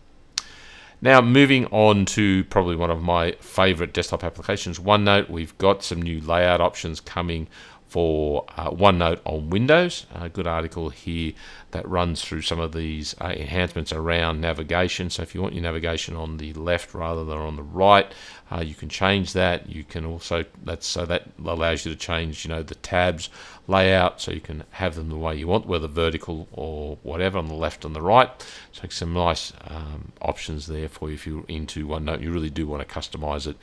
Now, 1.02 1.22
moving 1.22 1.66
on 1.68 2.06
to 2.08 2.44
probably 2.46 2.76
one 2.76 2.92
of 2.92 3.02
my 3.02 3.32
favorite 3.40 3.94
desktop 3.94 4.24
applications, 4.24 4.80
OneNote. 4.80 5.30
We've 5.30 5.58
got 5.58 5.82
some 5.82 6.02
new 6.02 6.20
layout 6.20 6.60
options 6.60 7.00
coming 7.00 7.48
for 7.90 8.46
uh, 8.56 8.70
OneNote 8.70 9.20
on 9.26 9.50
Windows. 9.50 10.06
A 10.14 10.30
good 10.30 10.46
article 10.46 10.90
here 10.90 11.34
that 11.72 11.88
runs 11.90 12.24
through 12.24 12.44
some 12.44 12.60
of 12.60 12.72
these 12.72 13.16
uh, 13.20 13.34
enhancements 13.36 13.92
around 13.92 14.40
navigation. 14.40 15.10
So 15.10 15.24
if 15.24 15.34
you 15.34 15.42
want 15.42 15.56
your 15.56 15.64
navigation 15.64 16.16
on 16.16 16.38
the 16.38 16.54
left 16.54 16.94
rather 16.94 17.26
than 17.26 17.38
on 17.38 17.56
the 17.56 17.64
right, 17.64 18.12
uh, 18.52 18.62
you 18.62 18.76
can 18.76 18.90
change 18.90 19.34
that. 19.34 19.68
You 19.68 19.84
can 19.84 20.06
also 20.06 20.46
that's 20.64 20.86
so 20.86 21.06
that 21.08 21.24
allows 21.44 21.84
you 21.84 21.92
to 21.92 21.98
change 21.98 22.46
you 22.46 22.50
know 22.50 22.62
the 22.62 22.76
tabs 22.76 23.30
layout 23.68 24.22
so 24.22 24.32
you 24.32 24.42
can 24.42 24.64
have 24.72 24.96
them 24.96 25.10
the 25.10 25.18
way 25.18 25.36
you 25.36 25.48
want, 25.48 25.66
whether 25.66 25.88
vertical 25.88 26.48
or 26.52 26.98
whatever 27.02 27.40
on 27.40 27.48
the 27.48 27.56
left 27.56 27.86
and 27.86 27.96
the 27.96 28.02
right. 28.02 28.30
So 28.72 28.88
some 28.90 29.14
nice 29.14 29.52
um, 29.68 30.12
options 30.22 30.68
there 30.68 30.90
for 30.90 31.10
you 31.10 31.16
if 31.16 31.26
you're 31.26 31.46
into 31.48 31.88
OneNote. 31.88 32.22
You 32.22 32.32
really 32.32 32.50
do 32.52 32.68
want 32.68 32.88
to 32.88 32.94
customize 32.94 33.48
it 33.48 33.58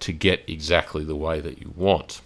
to 0.00 0.12
get 0.12 0.42
exactly 0.46 1.04
the 1.04 1.16
way 1.16 1.40
that 1.40 1.58
you 1.58 1.72
want. 1.76 2.20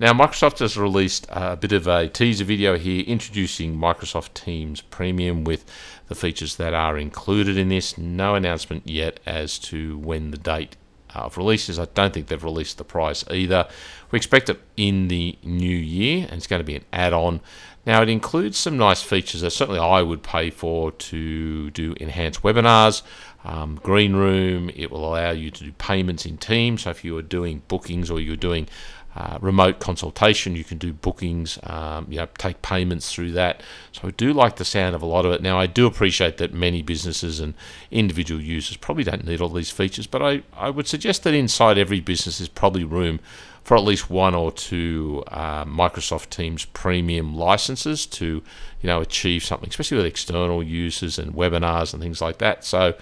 Now, 0.00 0.12
Microsoft 0.12 0.58
has 0.58 0.76
released 0.76 1.24
a 1.30 1.56
bit 1.56 1.70
of 1.70 1.86
a 1.86 2.08
teaser 2.08 2.42
video 2.44 2.76
here 2.76 3.04
introducing 3.04 3.76
Microsoft 3.76 4.34
Teams 4.34 4.80
Premium 4.80 5.44
with 5.44 5.64
the 6.08 6.16
features 6.16 6.56
that 6.56 6.74
are 6.74 6.98
included 6.98 7.56
in 7.56 7.68
this. 7.68 7.96
No 7.96 8.34
announcement 8.34 8.88
yet 8.88 9.20
as 9.24 9.56
to 9.60 9.96
when 9.98 10.32
the 10.32 10.36
date 10.36 10.76
of 11.14 11.38
release 11.38 11.68
is. 11.68 11.78
I 11.78 11.84
don't 11.94 12.12
think 12.12 12.26
they've 12.26 12.42
released 12.42 12.78
the 12.78 12.84
price 12.84 13.24
either. 13.30 13.68
We 14.10 14.16
expect 14.16 14.50
it 14.50 14.60
in 14.76 15.06
the 15.06 15.38
new 15.44 15.76
year, 15.76 16.24
and 16.24 16.38
it's 16.38 16.48
going 16.48 16.58
to 16.58 16.64
be 16.64 16.74
an 16.74 16.84
add 16.92 17.12
on. 17.12 17.40
Now, 17.86 18.02
it 18.02 18.08
includes 18.08 18.58
some 18.58 18.76
nice 18.76 19.00
features 19.00 19.42
that 19.42 19.50
certainly 19.52 19.78
I 19.78 20.02
would 20.02 20.24
pay 20.24 20.50
for 20.50 20.90
to 20.90 21.70
do 21.70 21.94
enhanced 22.00 22.42
webinars. 22.42 23.02
Um, 23.44 23.78
Green 23.82 24.16
Room, 24.16 24.70
it 24.74 24.90
will 24.90 25.06
allow 25.06 25.30
you 25.30 25.52
to 25.52 25.64
do 25.64 25.72
payments 25.72 26.26
in 26.26 26.38
Teams. 26.38 26.82
So, 26.82 26.90
if 26.90 27.04
you 27.04 27.16
are 27.16 27.22
doing 27.22 27.62
bookings 27.68 28.10
or 28.10 28.18
you're 28.18 28.36
doing 28.36 28.68
uh, 29.16 29.38
remote 29.40 29.78
consultation. 29.78 30.56
You 30.56 30.64
can 30.64 30.78
do 30.78 30.92
bookings, 30.92 31.58
um, 31.64 32.06
you 32.10 32.18
know, 32.18 32.28
take 32.36 32.62
payments 32.62 33.12
through 33.12 33.32
that. 33.32 33.62
So 33.92 34.08
I 34.08 34.10
do 34.10 34.32
like 34.32 34.56
the 34.56 34.64
sound 34.64 34.94
of 34.94 35.02
a 35.02 35.06
lot 35.06 35.24
of 35.24 35.32
it. 35.32 35.42
Now 35.42 35.58
I 35.58 35.66
do 35.66 35.86
appreciate 35.86 36.38
that 36.38 36.52
many 36.52 36.82
businesses 36.82 37.38
and 37.40 37.54
individual 37.90 38.40
users 38.40 38.76
probably 38.76 39.04
don't 39.04 39.24
need 39.24 39.40
all 39.40 39.48
these 39.48 39.70
features, 39.70 40.06
but 40.06 40.22
I, 40.22 40.42
I 40.56 40.70
would 40.70 40.88
suggest 40.88 41.22
that 41.24 41.34
inside 41.34 41.78
every 41.78 42.00
business 42.00 42.40
is 42.40 42.48
probably 42.48 42.84
room 42.84 43.20
for 43.64 43.76
at 43.76 43.82
least 43.82 44.10
one 44.10 44.34
or 44.34 44.52
two 44.52 45.24
uh, 45.28 45.64
Microsoft 45.64 46.28
Teams 46.28 46.66
premium 46.66 47.34
licenses 47.34 48.04
to 48.06 48.42
you 48.82 48.86
know 48.86 49.00
achieve 49.00 49.42
something, 49.42 49.68
especially 49.68 49.96
with 49.96 50.06
external 50.06 50.62
users 50.62 51.18
and 51.18 51.34
webinars 51.34 51.94
and 51.94 52.02
things 52.02 52.20
like 52.20 52.38
that. 52.38 52.64
So 52.64 52.94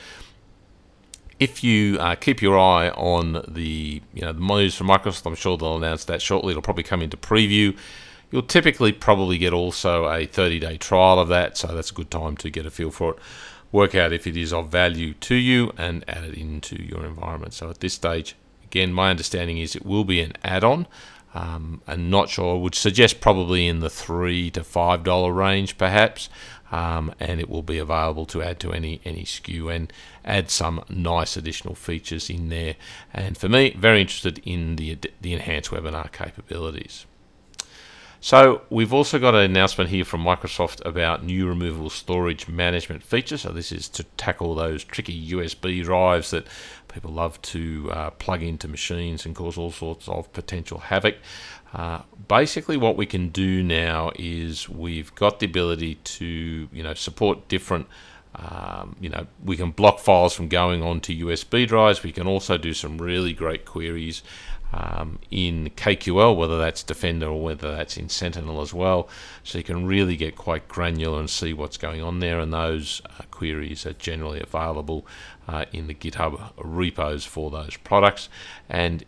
if 1.43 1.65
you 1.65 1.99
uh, 1.99 2.15
keep 2.15 2.41
your 2.41 2.57
eye 2.57 2.91
on 2.91 3.45
the 3.49 4.01
you 4.15 4.23
know 4.23 4.33
the 4.33 4.41
news 4.41 4.77
from 4.77 4.87
Microsoft, 4.89 5.27
I'm 5.27 5.35
sure 5.35 5.57
they'll 5.57 5.77
announce 5.77 6.05
that 6.05 6.23
shortly. 6.23 6.53
It'll 6.53 6.63
probably 6.63 6.85
come 6.85 7.03
into 7.03 7.17
preview. 7.17 7.77
You'll 8.31 8.43
typically 8.43 8.93
probably 8.93 9.37
get 9.37 9.53
also 9.53 10.07
a 10.07 10.27
30-day 10.27 10.79
trial 10.79 11.19
of 11.19 11.29
that, 11.29 11.59
so 11.59 11.69
that's 11.69 11.91
a 11.91 11.95
good 11.95 12.11
time 12.11 12.37
to 12.39 12.49
get 12.49 12.65
a 12.65 12.71
feel 12.71 12.91
for 12.91 13.11
it. 13.13 13.19
Work 13.73 13.95
out 13.95 14.13
if 14.13 14.27
it 14.27 14.37
is 14.39 14.55
of 14.55 14.71
value 14.71 15.13
to 15.15 15.35
you 15.35 15.73
and 15.77 16.03
add 16.09 16.25
it 16.25 16.35
into 16.35 16.83
your 16.83 17.05
environment. 17.05 17.53
So 17.53 17.69
at 17.69 17.81
this 17.81 17.93
stage, 17.93 18.35
again, 18.65 18.93
my 18.93 19.11
understanding 19.11 19.59
is 19.59 19.77
it 19.77 19.85
will 19.85 20.05
be 20.05 20.23
an 20.23 20.33
add-on. 20.43 20.87
Um, 21.35 21.83
I'm 21.87 22.09
not 22.09 22.31
sure. 22.31 22.55
I 22.55 22.59
would 22.59 22.75
suggest 22.75 23.21
probably 23.21 23.67
in 23.67 23.81
the 23.81 23.91
three 23.91 24.51
to 24.53 24.65
five 24.65 25.03
dollar 25.05 25.33
range, 25.33 25.77
perhaps 25.77 26.31
um, 26.73 27.15
and 27.21 27.39
it 27.39 27.49
will 27.49 27.63
be 27.63 27.79
available 27.79 28.27
to 28.27 28.43
add 28.43 28.59
to 28.61 28.73
any 28.73 29.01
any 29.05 29.23
SKU 29.25 29.73
and 29.73 29.93
add 30.25 30.51
some 30.51 30.83
nice 30.89 31.37
additional 31.37 31.75
features 31.75 32.29
in 32.29 32.49
there. 32.49 32.75
And 33.13 33.37
for 33.39 33.49
me, 33.49 33.77
very 33.79 34.01
interested 34.01 34.41
in 34.45 34.77
the 34.77 34.99
the 35.21 35.35
enhanced 35.35 35.71
webinar 35.71 36.11
capabilities. 36.11 37.07
So 38.25 38.63
we've 38.71 38.93
also 38.93 39.19
got 39.19 39.35
an 39.35 39.41
announcement 39.41 39.91
here 39.91 40.05
from 40.05 40.23
Microsoft 40.23 40.81
about 40.87 41.25
new 41.25 41.49
removable 41.49 41.91
storage 41.91 42.47
management 42.47 43.03
features. 43.03 43.41
So 43.41 43.51
this 43.51 43.73
is 43.73 43.89
to 43.89 44.05
tackle 44.17 44.55
those 44.55 44.85
tricky 44.85 45.33
USB 45.33 45.83
drives 45.83 46.31
that 46.31 46.47
people 46.87 47.11
love 47.11 47.43
to 47.43 47.91
uh, 47.91 48.11
plug 48.11 48.45
into 48.45 48.69
machines 48.69 49.27
and 49.27 49.35
cause 49.35 49.59
all 49.59 49.73
sorts 49.73 50.07
of 50.09 50.33
potential 50.33 50.79
havoc. 50.79 51.17
Uh, 51.73 52.03
basically, 52.29 52.77
what 52.77 52.97
we 52.97 53.07
can 53.07 53.29
do 53.29 53.63
now 53.63 54.11
is 54.17 54.69
we've 54.69 55.15
got 55.15 55.41
the 55.41 55.47
ability 55.47 55.97
to, 55.97 56.69
you 56.73 56.83
know, 56.83 56.95
support 56.95 57.49
different. 57.49 57.87
Um, 58.35 58.97
you 59.01 59.09
know, 59.09 59.27
we 59.45 59.57
can 59.57 59.71
block 59.71 59.99
files 59.99 60.35
from 60.35 60.49
going 60.49 60.83
onto 60.83 61.27
USB 61.27 61.67
drives. 61.67 62.03
We 62.03 62.13
can 62.13 62.27
also 62.27 62.57
do 62.57 62.73
some 62.73 62.99
really 62.99 63.33
great 63.33 63.65
queries 63.65 64.23
um, 64.73 65.19
in 65.31 65.71
KQL, 65.77 66.37
whether 66.37 66.59
that's 66.59 66.83
Defender 66.83 67.27
or 67.27 67.43
whether 67.43 67.75
that's 67.75 67.97
in 67.97 68.09
Sentinel 68.09 68.61
as 68.61 68.73
well. 68.73 69.09
So 69.45 69.59
you 69.59 69.65
can 69.65 69.87
really 69.87 70.17
get 70.17 70.37
quite 70.37 70.69
granular 70.69 71.21
and 71.21 71.29
see 71.29 71.53
what's 71.53 71.77
going 71.77 72.03
on 72.03 72.21
there. 72.21 72.41
And 72.41 72.53
those 72.53 73.03
uh, 73.05 73.25
queries 73.31 73.85
are 73.87 73.93
generally 73.93 74.41
available 74.41 75.07
uh, 75.47 75.67
in 75.73 75.87
the 75.87 75.95
GitHub 75.95 76.53
repos 76.57 77.25
for 77.25 77.51
those 77.51 77.77
products. 77.79 78.29
And 78.69 79.05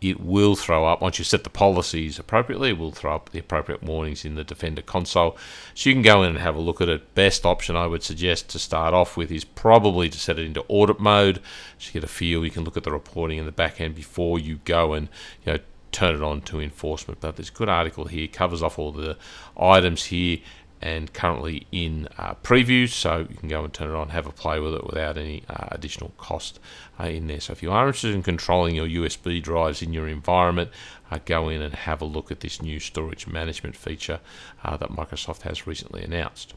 it 0.00 0.20
will 0.20 0.56
throw 0.56 0.86
up, 0.86 1.00
once 1.00 1.18
you 1.18 1.24
set 1.24 1.44
the 1.44 1.50
policies 1.50 2.18
appropriately, 2.18 2.70
it 2.70 2.78
will 2.78 2.92
throw 2.92 3.14
up 3.14 3.30
the 3.30 3.38
appropriate 3.38 3.82
warnings 3.82 4.24
in 4.24 4.34
the 4.34 4.44
Defender 4.44 4.82
console. 4.82 5.36
So 5.74 5.88
you 5.88 5.94
can 5.94 6.02
go 6.02 6.22
in 6.22 6.30
and 6.30 6.38
have 6.38 6.56
a 6.56 6.60
look 6.60 6.80
at 6.80 6.88
it. 6.88 7.14
Best 7.14 7.46
option 7.46 7.76
I 7.76 7.86
would 7.86 8.02
suggest 8.02 8.48
to 8.50 8.58
start 8.58 8.94
off 8.94 9.16
with 9.16 9.32
is 9.32 9.44
probably 9.44 10.08
to 10.10 10.18
set 10.18 10.38
it 10.38 10.46
into 10.46 10.64
audit 10.68 11.00
mode. 11.00 11.40
So 11.78 11.88
you 11.88 11.92
get 11.94 12.04
a 12.04 12.08
feel, 12.08 12.44
you 12.44 12.50
can 12.50 12.64
look 12.64 12.76
at 12.76 12.84
the 12.84 12.92
reporting 12.92 13.38
in 13.38 13.46
the 13.46 13.52
back 13.52 13.80
end 13.80 13.94
before 13.94 14.38
you 14.38 14.60
go 14.64 14.92
and 14.92 15.08
you 15.44 15.54
know 15.54 15.58
turn 15.92 16.14
it 16.14 16.22
on 16.22 16.42
to 16.42 16.60
enforcement. 16.60 17.20
But 17.20 17.38
a 17.38 17.52
good 17.52 17.68
article 17.68 18.04
here, 18.04 18.26
covers 18.26 18.62
off 18.62 18.78
all 18.78 18.92
the 18.92 19.16
items 19.58 20.04
here 20.04 20.38
and 20.82 21.12
currently 21.12 21.66
in 21.72 22.08
uh, 22.18 22.34
previews, 22.42 22.90
so 22.90 23.26
you 23.28 23.36
can 23.36 23.48
go 23.48 23.64
and 23.64 23.72
turn 23.72 23.90
it 23.90 23.94
on, 23.94 24.10
have 24.10 24.26
a 24.26 24.32
play 24.32 24.60
with 24.60 24.74
it 24.74 24.84
without 24.86 25.16
any 25.16 25.42
uh, 25.48 25.68
additional 25.70 26.12
cost 26.18 26.60
uh, 27.00 27.04
in 27.04 27.26
there. 27.26 27.40
So 27.40 27.52
if 27.52 27.62
you 27.62 27.72
are 27.72 27.86
interested 27.86 28.14
in 28.14 28.22
controlling 28.22 28.74
your 28.74 28.86
USB 28.86 29.42
drives 29.42 29.82
in 29.82 29.92
your 29.92 30.06
environment, 30.06 30.70
uh, 31.10 31.18
go 31.24 31.48
in 31.48 31.62
and 31.62 31.74
have 31.74 32.02
a 32.02 32.04
look 32.04 32.30
at 32.30 32.40
this 32.40 32.60
new 32.60 32.78
storage 32.78 33.26
management 33.26 33.76
feature 33.76 34.20
uh, 34.64 34.76
that 34.76 34.90
Microsoft 34.90 35.42
has 35.42 35.66
recently 35.66 36.02
announced. 36.02 36.54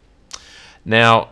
Now, 0.83 1.29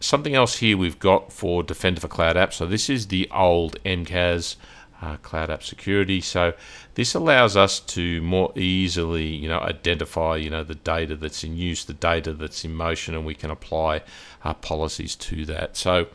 something 0.00 0.34
else 0.34 0.58
here 0.58 0.76
we've 0.76 0.98
got 0.98 1.32
for 1.32 1.62
Defender 1.62 2.00
for 2.00 2.08
Cloud 2.08 2.36
Apps. 2.36 2.54
So 2.54 2.66
this 2.66 2.88
is 2.88 3.08
the 3.08 3.28
old 3.30 3.82
MCAS 3.84 4.56
uh, 5.02 5.16
Cloud 5.18 5.50
App 5.50 5.62
Security. 5.62 6.20
So 6.20 6.52
this 6.94 7.14
allows 7.14 7.56
us 7.56 7.80
to 7.80 8.20
more 8.22 8.52
easily, 8.56 9.26
you 9.26 9.48
know, 9.48 9.60
identify, 9.60 10.36
you 10.36 10.50
know, 10.50 10.64
the 10.64 10.74
data 10.74 11.16
that's 11.16 11.42
in 11.44 11.56
use, 11.56 11.84
the 11.84 11.94
data 11.94 12.32
that's 12.32 12.64
in 12.64 12.74
motion, 12.74 13.14
and 13.14 13.24
we 13.24 13.34
can 13.34 13.50
apply 13.50 14.02
our 14.44 14.54
policies 14.54 15.16
to 15.16 15.44
that. 15.46 15.76
So 15.76 16.06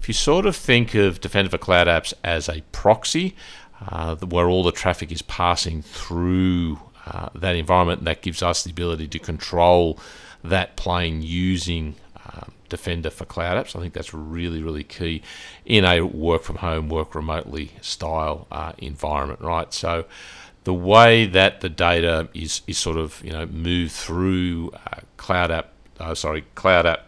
if 0.00 0.08
you 0.08 0.14
sort 0.14 0.46
of 0.46 0.56
think 0.56 0.94
of 0.94 1.20
Defender 1.20 1.50
for 1.50 1.58
Cloud 1.58 1.86
Apps 1.86 2.12
as 2.22 2.48
a 2.48 2.62
proxy, 2.72 3.34
uh, 3.88 4.16
where 4.16 4.48
all 4.48 4.62
the 4.62 4.72
traffic 4.72 5.10
is 5.10 5.22
passing 5.22 5.82
through 5.82 6.78
uh, 7.06 7.28
that 7.34 7.56
environment, 7.56 8.04
that 8.04 8.22
gives 8.22 8.42
us 8.42 8.62
the 8.64 8.70
ability 8.70 9.08
to 9.08 9.18
control 9.18 9.98
that 10.42 10.76
plane 10.76 11.22
using 11.22 11.94
um, 12.26 12.52
Defender 12.68 13.10
for 13.10 13.24
cloud 13.24 13.64
apps. 13.64 13.76
I 13.76 13.80
think 13.80 13.94
that's 13.94 14.14
really, 14.14 14.62
really 14.62 14.84
key 14.84 15.22
in 15.64 15.84
a 15.84 16.02
work 16.02 16.42
from 16.42 16.56
home, 16.56 16.88
work 16.88 17.14
remotely 17.14 17.72
style 17.80 18.46
uh, 18.50 18.72
environment, 18.78 19.40
right? 19.40 19.72
So 19.72 20.04
the 20.64 20.74
way 20.74 21.26
that 21.26 21.60
the 21.60 21.68
data 21.68 22.28
is, 22.34 22.62
is 22.66 22.78
sort 22.78 22.96
of 22.96 23.22
you 23.24 23.32
know 23.32 23.46
moved 23.46 23.92
through 23.92 24.70
uh, 24.74 25.00
cloud 25.16 25.50
app, 25.50 25.72
uh, 26.00 26.14
sorry, 26.14 26.44
cloud 26.54 26.86
app 26.86 27.06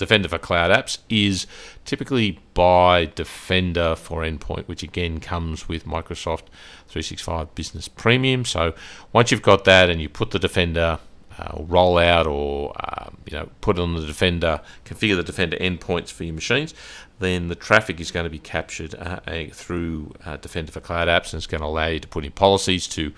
Defender 0.00 0.28
for 0.28 0.38
cloud 0.38 0.70
apps 0.70 0.96
is 1.10 1.46
typically 1.84 2.38
by 2.54 3.04
Defender 3.14 3.94
for 3.94 4.22
endpoint, 4.22 4.66
which 4.66 4.82
again 4.82 5.20
comes 5.20 5.68
with 5.68 5.84
Microsoft 5.84 6.44
365 6.88 7.54
Business 7.54 7.86
Premium. 7.86 8.46
So 8.46 8.72
once 9.12 9.30
you've 9.30 9.42
got 9.42 9.64
that 9.66 9.90
and 9.90 10.00
you 10.00 10.08
put 10.08 10.30
the 10.30 10.38
Defender 10.38 11.00
uh, 11.40 11.62
roll 11.62 11.96
out 11.98 12.26
or 12.26 12.74
um, 12.78 13.16
you 13.26 13.36
know 13.36 13.48
put 13.60 13.78
on 13.78 13.94
the 13.94 14.06
defender, 14.06 14.60
configure 14.84 15.16
the 15.16 15.22
defender 15.22 15.56
endpoints 15.56 16.10
for 16.10 16.24
your 16.24 16.34
machines, 16.34 16.74
then 17.18 17.48
the 17.48 17.54
traffic 17.54 18.00
is 18.00 18.10
going 18.10 18.24
to 18.24 18.30
be 18.30 18.38
captured 18.38 18.94
uh, 18.94 19.20
through 19.52 20.12
uh, 20.24 20.36
Defender 20.36 20.72
for 20.72 20.80
Cloud 20.80 21.08
Apps, 21.08 21.32
and 21.32 21.34
it's 21.34 21.46
going 21.46 21.60
to 21.60 21.66
allow 21.66 21.86
you 21.86 22.00
to 22.00 22.08
put 22.08 22.24
in 22.24 22.32
policies 22.32 22.86
to 22.88 23.12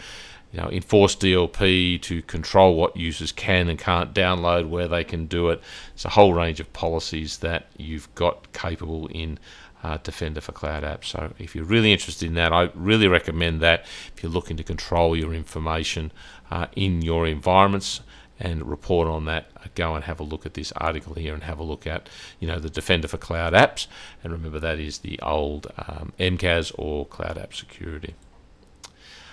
you 0.53 0.61
know, 0.61 0.69
enforce 0.71 1.17
DLP 1.17 2.01
to 2.03 2.21
control 2.23 2.75
what 2.77 2.97
users 2.97 3.33
can 3.33 3.69
and 3.69 3.79
can't 3.79 4.13
download, 4.13 4.69
where 4.69 4.87
they 4.87 5.03
can 5.03 5.27
do 5.27 5.49
it. 5.49 5.63
It's 5.95 6.05
a 6.05 6.11
whole 6.11 6.35
range 6.35 6.61
of 6.61 6.71
policies 6.75 7.39
that 7.39 7.67
you've 7.79 8.15
got 8.15 8.53
capable 8.53 9.07
in 9.07 9.39
uh, 9.83 9.99
Defender 10.03 10.41
for 10.41 10.53
Cloud 10.53 10.83
Apps. 10.83 11.07
So 11.07 11.33
if 11.39 11.55
you're 11.57 11.65
really 11.65 11.93
interested 11.93 12.27
in 12.27 12.35
that, 12.35 12.53
I 12.53 12.71
really 12.75 13.09
recommend 13.09 13.61
that. 13.61 13.87
If 14.15 14.23
you're 14.23 14.33
looking 14.33 14.57
to 14.59 14.63
control 14.63 15.17
your 15.17 15.33
information 15.33 16.13
uh, 16.51 16.67
in 16.77 17.03
your 17.03 17.27
environments, 17.27 18.03
and 18.39 18.69
report 18.69 19.09
on 19.09 19.25
that, 19.27 19.47
uh, 19.57 19.69
go 19.75 19.95
and 19.95 20.05
have 20.05 20.21
a 20.21 20.25
look 20.25 20.47
at 20.47 20.55
this 20.55 20.73
article 20.73 21.15
here 21.15 21.35
and 21.35 21.45
have 21.45 21.59
a 21.59 21.63
look 21.63 21.87
at, 21.87 22.09
you 22.41 22.49
know, 22.49 22.59
the 22.59 22.71
Defender 22.71 23.09
for 23.09 23.19
Cloud 23.19 23.53
Apps. 23.53 23.87
And 24.23 24.33
remember 24.33 24.59
that 24.59 24.79
is 24.79 24.99
the 24.99 25.21
old 25.21 25.67
um, 25.87 26.13
MCAS 26.19 26.73
or 26.77 27.07
Cloud 27.07 27.39
App 27.39 27.55
Security. 27.55 28.15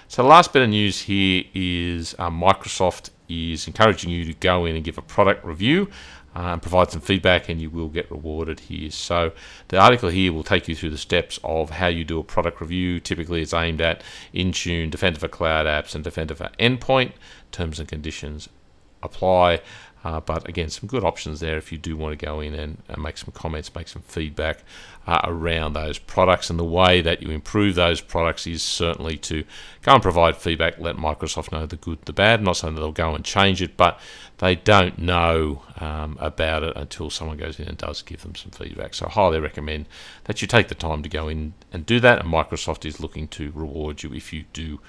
So 0.08 0.24
the 0.24 0.30
last 0.30 0.54
bit 0.54 0.64
of 0.64 0.70
news 0.70 1.02
here 1.02 1.44
is 1.54 2.16
uh, 2.18 2.30
Microsoft 2.30 3.12
is 3.28 3.68
encouraging 3.68 4.10
you 4.10 4.26
to 4.26 4.34
go 4.34 4.66
in 4.66 4.76
and 4.76 4.84
give 4.84 4.98
a 4.98 5.04
product 5.04 5.46
review 5.46 5.90
uh, 6.36 6.54
and 6.54 6.62
provide 6.62 6.92
some 6.92 7.02
feedback, 7.02 7.50
and 7.50 7.60
you 7.62 7.70
will 7.70 7.90
get 7.90 8.10
rewarded 8.12 8.60
here. 8.62 8.92
So, 8.92 9.32
the 9.70 9.78
article 9.78 10.10
here 10.10 10.32
will 10.32 10.44
take 10.44 10.68
you 10.68 10.76
through 10.76 10.92
the 10.92 10.98
steps 10.98 11.40
of 11.44 11.72
how 11.72 11.88
you 11.88 12.04
do 12.04 12.20
a 12.20 12.24
product 12.24 12.62
review. 12.62 13.00
Typically, 13.00 13.42
it's 13.42 13.54
aimed 13.54 13.82
at 13.82 14.04
Intune, 14.34 14.92
Defender 14.92 15.20
for 15.20 15.28
Cloud 15.28 15.66
Apps, 15.66 15.96
and 15.96 16.04
Defender 16.04 16.36
for 16.36 16.50
Endpoint. 16.60 17.14
Terms 17.52 17.80
and 17.80 17.90
conditions 17.90 18.48
apply. 19.04 19.62
Uh, 20.02 20.22
but 20.22 20.48
again, 20.48 20.70
some 20.70 20.88
good 20.88 21.04
options 21.04 21.42
there 21.42 21.58
if 21.58 21.74
you 21.74 21.78
do 21.78 21.98
want 21.98 22.18
to 22.18 22.26
go 22.26 22.40
in 22.40 22.54
and, 22.54 22.82
and 22.88 23.04
make 23.04 23.18
some 23.18 23.32
comments, 23.34 23.76
make 23.76 23.90
some 23.90 24.02
feedback 24.04 24.64
uh, 25.06 25.20
around 25.26 25.74
those 25.74 26.00
products. 26.00 26.50
And 26.50 26.58
the 26.58 26.64
way 26.64 27.02
that 27.02 27.22
you 27.22 27.32
improve 27.32 27.76
those 27.76 28.00
products 28.00 28.48
is 28.48 28.64
certainly 28.64 29.18
to 29.18 29.44
go 29.82 29.94
and 29.94 30.02
provide 30.02 30.38
feedback, 30.38 30.80
let 30.80 30.96
Microsoft 30.96 31.52
know 31.52 31.66
the 31.66 31.76
good, 31.76 32.00
the 32.06 32.14
bad. 32.14 32.42
Not 32.42 32.56
saying 32.56 32.76
that 32.76 32.82
they'll 32.82 32.94
go 32.94 33.14
and 33.14 33.26
change 33.26 33.62
it, 33.62 33.76
but 33.76 34.00
they 34.38 34.56
don't 34.56 34.98
know 35.00 35.64
um, 35.82 36.18
about 36.22 36.64
it 36.64 36.78
until 36.78 37.10
someone 37.10 37.36
goes 37.36 37.60
in 37.60 37.68
and 37.68 37.78
does 37.78 38.02
give 38.02 38.22
them 38.22 38.36
some 38.36 38.52
feedback. 38.52 38.94
So 38.94 39.08
I 39.08 39.10
highly 39.10 39.42
recommend 39.42 39.88
that 40.26 40.42
you 40.42 40.48
take 40.48 40.70
the 40.70 40.76
time 40.76 41.04
to 41.04 41.10
go 41.10 41.28
in 41.28 41.54
and 41.74 41.86
do 41.86 42.00
that. 42.00 42.20
And 42.20 42.32
Microsoft 42.32 42.86
is 42.86 43.02
looking 43.02 43.28
to 43.30 43.52
reward 43.54 44.04
you 44.04 44.14
if 44.14 44.32
you 44.32 44.46
do 44.54 44.80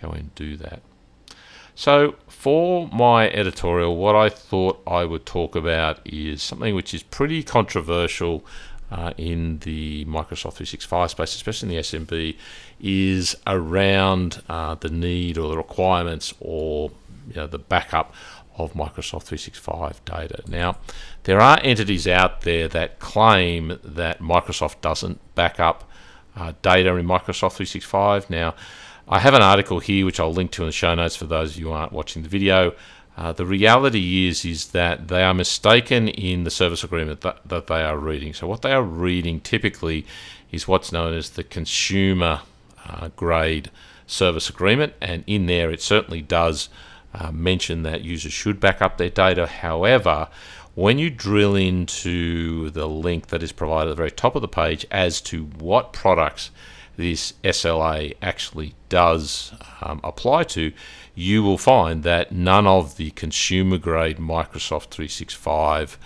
go 0.00 0.10
and 0.10 0.32
do 0.36 0.56
that. 0.58 0.82
So, 1.80 2.16
for 2.28 2.88
my 2.88 3.30
editorial, 3.30 3.96
what 3.96 4.14
I 4.14 4.28
thought 4.28 4.82
I 4.86 5.06
would 5.06 5.24
talk 5.24 5.56
about 5.56 5.98
is 6.04 6.42
something 6.42 6.74
which 6.74 6.92
is 6.92 7.02
pretty 7.02 7.42
controversial 7.42 8.44
uh, 8.90 9.14
in 9.16 9.60
the 9.60 10.04
Microsoft 10.04 10.60
365 10.60 11.12
space, 11.12 11.34
especially 11.34 11.70
in 11.70 11.76
the 11.76 11.80
SMB, 11.80 12.36
is 12.82 13.34
around 13.46 14.42
uh, 14.50 14.74
the 14.74 14.90
need 14.90 15.38
or 15.38 15.48
the 15.48 15.56
requirements 15.56 16.34
or 16.38 16.90
you 17.26 17.36
know, 17.36 17.46
the 17.46 17.58
backup 17.58 18.12
of 18.58 18.74
Microsoft 18.74 19.22
365 19.22 20.04
data. 20.04 20.42
Now, 20.48 20.76
there 21.22 21.40
are 21.40 21.58
entities 21.62 22.06
out 22.06 22.42
there 22.42 22.68
that 22.68 22.98
claim 22.98 23.78
that 23.82 24.20
Microsoft 24.20 24.82
doesn't 24.82 25.18
back 25.34 25.58
up 25.58 25.90
uh, 26.36 26.52
data 26.60 26.94
in 26.96 27.06
Microsoft 27.06 27.54
365. 27.54 28.28
Now, 28.28 28.54
I 29.12 29.18
have 29.18 29.34
an 29.34 29.42
article 29.42 29.80
here 29.80 30.06
which 30.06 30.20
I'll 30.20 30.32
link 30.32 30.52
to 30.52 30.62
in 30.62 30.68
the 30.68 30.72
show 30.72 30.94
notes 30.94 31.16
for 31.16 31.26
those 31.26 31.50
of 31.50 31.56
you 31.58 31.66
who 31.66 31.72
aren't 31.72 31.90
watching 31.90 32.22
the 32.22 32.28
video. 32.28 32.74
Uh, 33.16 33.32
the 33.32 33.44
reality 33.44 34.28
is 34.28 34.44
is 34.44 34.68
that 34.68 35.08
they 35.08 35.24
are 35.24 35.34
mistaken 35.34 36.06
in 36.06 36.44
the 36.44 36.50
service 36.50 36.84
agreement 36.84 37.22
that, 37.22 37.40
that 37.44 37.66
they 37.66 37.82
are 37.82 37.98
reading. 37.98 38.32
So 38.32 38.46
what 38.46 38.62
they 38.62 38.70
are 38.70 38.84
reading 38.84 39.40
typically 39.40 40.06
is 40.52 40.68
what's 40.68 40.92
known 40.92 41.12
as 41.12 41.30
the 41.30 41.42
consumer 41.42 42.42
uh, 42.86 43.08
grade 43.16 43.72
service 44.06 44.48
agreement, 44.48 44.92
and 45.00 45.24
in 45.26 45.46
there 45.46 45.72
it 45.72 45.82
certainly 45.82 46.22
does 46.22 46.68
uh, 47.12 47.32
mention 47.32 47.82
that 47.82 48.02
users 48.02 48.32
should 48.32 48.60
back 48.60 48.80
up 48.80 48.96
their 48.96 49.10
data. 49.10 49.48
However, 49.48 50.28
when 50.76 51.00
you 51.00 51.10
drill 51.10 51.56
into 51.56 52.70
the 52.70 52.86
link 52.86 53.26
that 53.26 53.42
is 53.42 53.50
provided 53.50 53.90
at 53.90 53.92
the 53.94 53.96
very 53.96 54.12
top 54.12 54.36
of 54.36 54.42
the 54.42 54.46
page 54.46 54.86
as 54.92 55.20
to 55.22 55.46
what 55.46 55.92
products 55.92 56.52
this 57.00 57.32
SLA 57.42 58.14
actually 58.20 58.74
does 58.88 59.52
um, 59.80 60.00
apply 60.04 60.44
to, 60.44 60.72
you 61.14 61.42
will 61.42 61.58
find 61.58 62.02
that 62.02 62.30
none 62.30 62.66
of 62.66 62.96
the 62.96 63.10
consumer 63.12 63.78
grade 63.78 64.18
Microsoft 64.18 64.90
365 64.90 65.98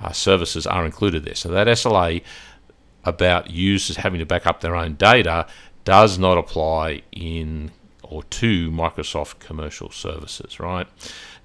uh, 0.00 0.12
services 0.12 0.66
are 0.66 0.84
included 0.84 1.24
there. 1.24 1.34
So 1.34 1.48
that 1.48 1.66
SLA 1.66 2.22
about 3.04 3.50
users 3.50 3.96
having 3.96 4.20
to 4.20 4.26
back 4.26 4.46
up 4.46 4.60
their 4.60 4.76
own 4.76 4.94
data 4.94 5.46
does 5.84 6.18
not 6.18 6.38
apply 6.38 7.02
in 7.10 7.72
or 8.02 8.22
to 8.24 8.70
Microsoft 8.70 9.38
commercial 9.38 9.90
services, 9.90 10.60
right? 10.60 10.86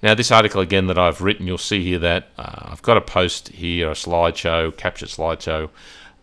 Now, 0.02 0.14
this 0.14 0.30
article 0.30 0.60
again 0.60 0.86
that 0.88 0.98
I've 0.98 1.22
written, 1.22 1.46
you'll 1.46 1.56
see 1.56 1.82
here 1.82 1.98
that 2.00 2.28
uh, 2.36 2.68
I've 2.70 2.82
got 2.82 2.98
a 2.98 3.00
post 3.00 3.48
here, 3.48 3.88
a 3.88 3.94
slideshow, 3.94 4.76
captured 4.76 5.08
slideshow 5.08 5.70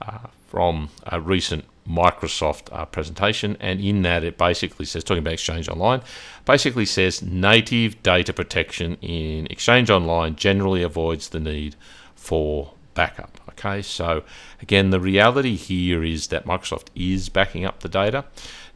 uh, 0.01 0.27
from 0.47 0.89
a 1.07 1.19
recent 1.19 1.65
Microsoft 1.87 2.71
uh, 2.71 2.85
presentation, 2.85 3.57
and 3.59 3.79
in 3.79 4.01
that 4.01 4.23
it 4.23 4.37
basically 4.37 4.85
says, 4.85 5.03
talking 5.03 5.19
about 5.19 5.33
Exchange 5.33 5.69
Online, 5.69 6.01
basically 6.45 6.85
says 6.85 7.21
native 7.21 8.01
data 8.03 8.33
protection 8.33 8.97
in 9.01 9.47
Exchange 9.47 9.89
Online 9.89 10.35
generally 10.35 10.83
avoids 10.83 11.29
the 11.29 11.39
need 11.39 11.75
for 12.15 12.73
backup. 12.93 13.39
Okay, 13.49 13.81
so 13.81 14.23
again, 14.61 14.89
the 14.89 14.99
reality 14.99 15.55
here 15.55 16.03
is 16.03 16.27
that 16.27 16.45
Microsoft 16.45 16.87
is 16.95 17.29
backing 17.29 17.65
up 17.65 17.81
the 17.81 17.89
data. 17.89 18.25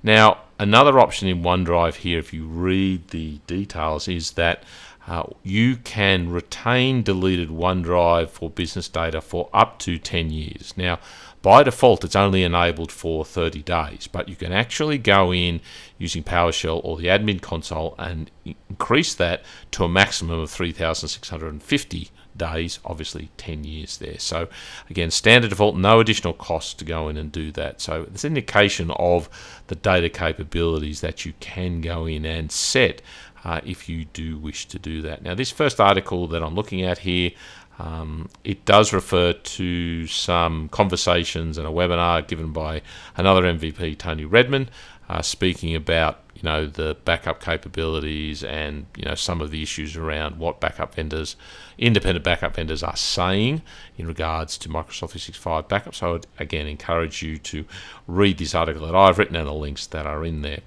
Now, 0.04 0.40
another 0.58 1.00
option 1.00 1.28
in 1.28 1.42
OneDrive 1.42 1.96
here, 1.96 2.20
if 2.20 2.34
you 2.34 2.46
read 2.46 3.10
the 3.10 3.40
details, 3.48 4.08
is 4.08 4.32
that 4.32 4.64
uh, 5.08 5.24
you 5.44 5.76
can 5.78 6.30
retain 6.30 7.02
deleted 7.02 7.50
OneDrive 7.50 8.30
for 8.30 8.50
business 8.50 8.88
data 8.88 9.20
for 9.22 9.50
up 9.54 9.80
to 9.80 9.98
10 9.98 10.30
years. 10.30 10.74
Now, 10.78 11.00
by 11.42 11.64
default, 11.64 12.04
it's 12.04 12.16
only 12.16 12.44
enabled 12.44 12.92
for 12.92 13.24
30 13.24 13.62
days, 13.64 14.08
but 14.12 14.28
you 14.28 14.36
can 14.36 14.52
actually 14.52 14.98
go 14.98 15.34
in 15.34 15.62
using 15.98 16.24
PowerShell 16.24 16.82
or 16.84 16.98
the 16.98 17.08
admin 17.08 17.42
console 17.42 17.96
and 17.98 18.30
increase 18.70 19.14
that 19.16 19.44
to 19.72 19.86
a 19.86 19.90
maximum 19.90 20.40
of 20.40 20.50
3,650 20.50 22.10
days, 22.36 22.80
obviously 22.84 23.30
10 23.38 23.64
years 23.64 23.98
there. 23.98 24.20
So, 24.20 24.50
again, 24.90 25.12
standard 25.12 25.50
default, 25.50 25.76
no 25.78 26.00
additional 26.00 26.34
cost 26.34 26.80
to 26.80 26.86
go 26.86 27.08
in 27.08 27.18
and 27.18 27.32
do 27.32 27.52
that. 27.54 27.80
So, 27.80 28.04
it's 28.04 28.24
an 28.24 28.32
indication 28.32 28.92
of 28.92 29.30
the 29.68 29.76
data 29.76 30.10
capabilities 30.10 31.02
that 31.02 31.26
you 31.26 31.34
can 31.40 31.82
go 31.82 32.06
in 32.06 32.26
and 32.26 32.52
set 32.52 33.02
uh, 33.44 33.62
if 33.66 33.88
you 33.88 34.06
do 34.06 34.38
wish 34.38 34.68
to 34.68 34.80
do 34.80 35.02
that. 35.04 35.22
Now, 35.22 35.36
this 35.36 35.52
first 35.52 35.80
article 35.80 36.28
that 36.28 36.44
I'm 36.44 36.56
looking 36.56 36.82
at 36.82 37.00
here 37.00 37.32
um, 37.80 38.30
it 38.44 38.66
does 38.66 38.92
refer 38.92 39.34
to 39.34 40.06
some 40.08 40.68
conversations 40.70 41.58
and 41.58 41.66
a 41.66 41.72
webinar 41.72 42.28
given 42.28 42.52
by 42.52 42.82
another 43.16 43.44
MVP, 43.44 43.98
Tony 43.98 44.26
Redmond, 44.26 44.70
uh, 45.08 45.22
speaking 45.22 45.76
about 45.76 46.20
you 46.36 46.44
know 46.44 46.68
the 46.68 46.96
backup 47.06 47.42
capabilities 47.42 48.44
and 48.44 48.86
you 48.96 49.06
know 49.06 49.16
some 49.16 49.42
of 49.42 49.50
the 49.50 49.64
issues 49.64 49.96
around 49.96 50.38
what 50.38 50.60
backup 50.60 50.96
vendors, 50.96 51.38
independent 51.78 52.24
backup 52.24 52.56
vendors, 52.56 52.84
are 52.84 52.98
saying 52.98 53.62
in 53.98 54.08
regards 54.08 54.58
to 54.58 54.70
Microsoft 54.70 55.12
365 55.12 55.68
backup. 55.70 55.96
So 55.96 56.08
I 56.08 56.12
would 56.12 56.28
again 56.38 56.68
encourage 56.68 57.24
you 57.24 57.38
to 57.40 57.66
read 58.08 58.38
this 58.38 58.54
article 58.54 58.86
that 58.86 58.96
I've 58.96 59.18
written 59.18 59.38
and 59.38 59.48
the 59.48 59.54
links 59.54 59.88
that 59.88 60.06
are 60.06 60.26
in 60.26 60.42
there. 60.42 60.60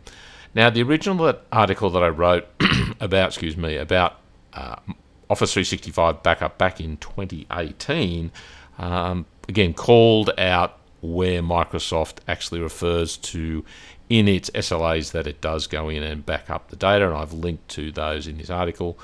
Now, 0.54 0.71
the 0.71 0.83
original 0.83 1.35
article 1.50 1.90
that 1.90 2.02
I 2.02 2.09
wrote 2.09 2.46
about, 3.01 3.29
excuse 3.29 3.57
me, 3.57 3.77
about 3.77 4.18
uh, 4.53 4.77
Office 5.33 5.55
365 5.55 6.23
backup 6.23 6.59
back 6.59 6.79
in 6.79 6.99
2018, 6.99 8.31
um, 8.79 9.25
again, 9.49 9.73
called 9.73 10.31
out 10.37 10.79
where 11.01 11.40
Microsoft 11.40 12.18
actually 12.29 12.61
refers 12.61 13.16
to 13.16 13.64
in 14.11 14.29
its 14.29 14.51
SLAs 14.51 15.12
that 15.12 15.27
it 15.27 15.40
does 15.40 15.66
go 15.66 15.88
in 15.88 16.03
and 16.03 16.27
back 16.27 16.51
up 16.51 16.68
the 16.68 16.77
data, 16.77 17.07
and 17.07 17.16
I've 17.16 17.33
linked 17.33 17.66
to 17.71 17.90
those 17.90 18.27
in 18.27 18.37
this 18.37 18.51
article. 18.51 18.99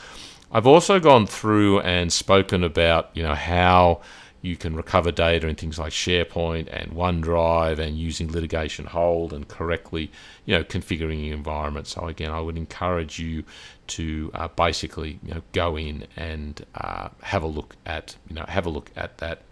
I've 0.53 0.67
also 0.67 1.01
gone 1.01 1.27
through 1.27 1.81
and 1.81 2.13
spoken 2.13 2.63
about, 2.63 3.09
you 3.15 3.23
know, 3.23 3.35
how 3.35 4.03
you 4.41 4.57
can 4.57 4.77
recover 4.77 5.11
data 5.11 5.49
in 5.49 5.57
things 5.57 5.79
like 5.79 5.93
SharePoint 5.93 6.69
and 6.71 6.93
OneDrive 6.93 7.79
and 7.79 7.99
using 7.99 8.31
litigation 8.31 8.87
hold 8.87 9.33
and 9.33 9.49
correctly, 9.49 10.11
you 10.45 10.57
know, 10.57 10.65
configuring 10.65 11.27
your 11.27 11.37
environment. 11.37 11.87
So 11.87 12.07
again, 12.07 12.31
I 12.31 12.41
would 12.41 12.57
encourage 12.57 13.19
you 13.19 13.45
to 13.89 14.31
uh, 14.35 14.49
basically, 14.49 15.19
you 15.25 15.35
know, 15.35 15.43
go 15.53 15.77
in 15.77 16.07
and 16.17 16.65
uh, 16.75 17.09
have 17.23 17.43
a 17.43 17.47
look 17.47 17.77
at, 17.85 18.17
you 18.29 18.37
know, 18.37 18.45
have 18.49 18.67
a 18.67 18.71
look 18.71 18.91
at 18.97 19.19
that 19.19 19.43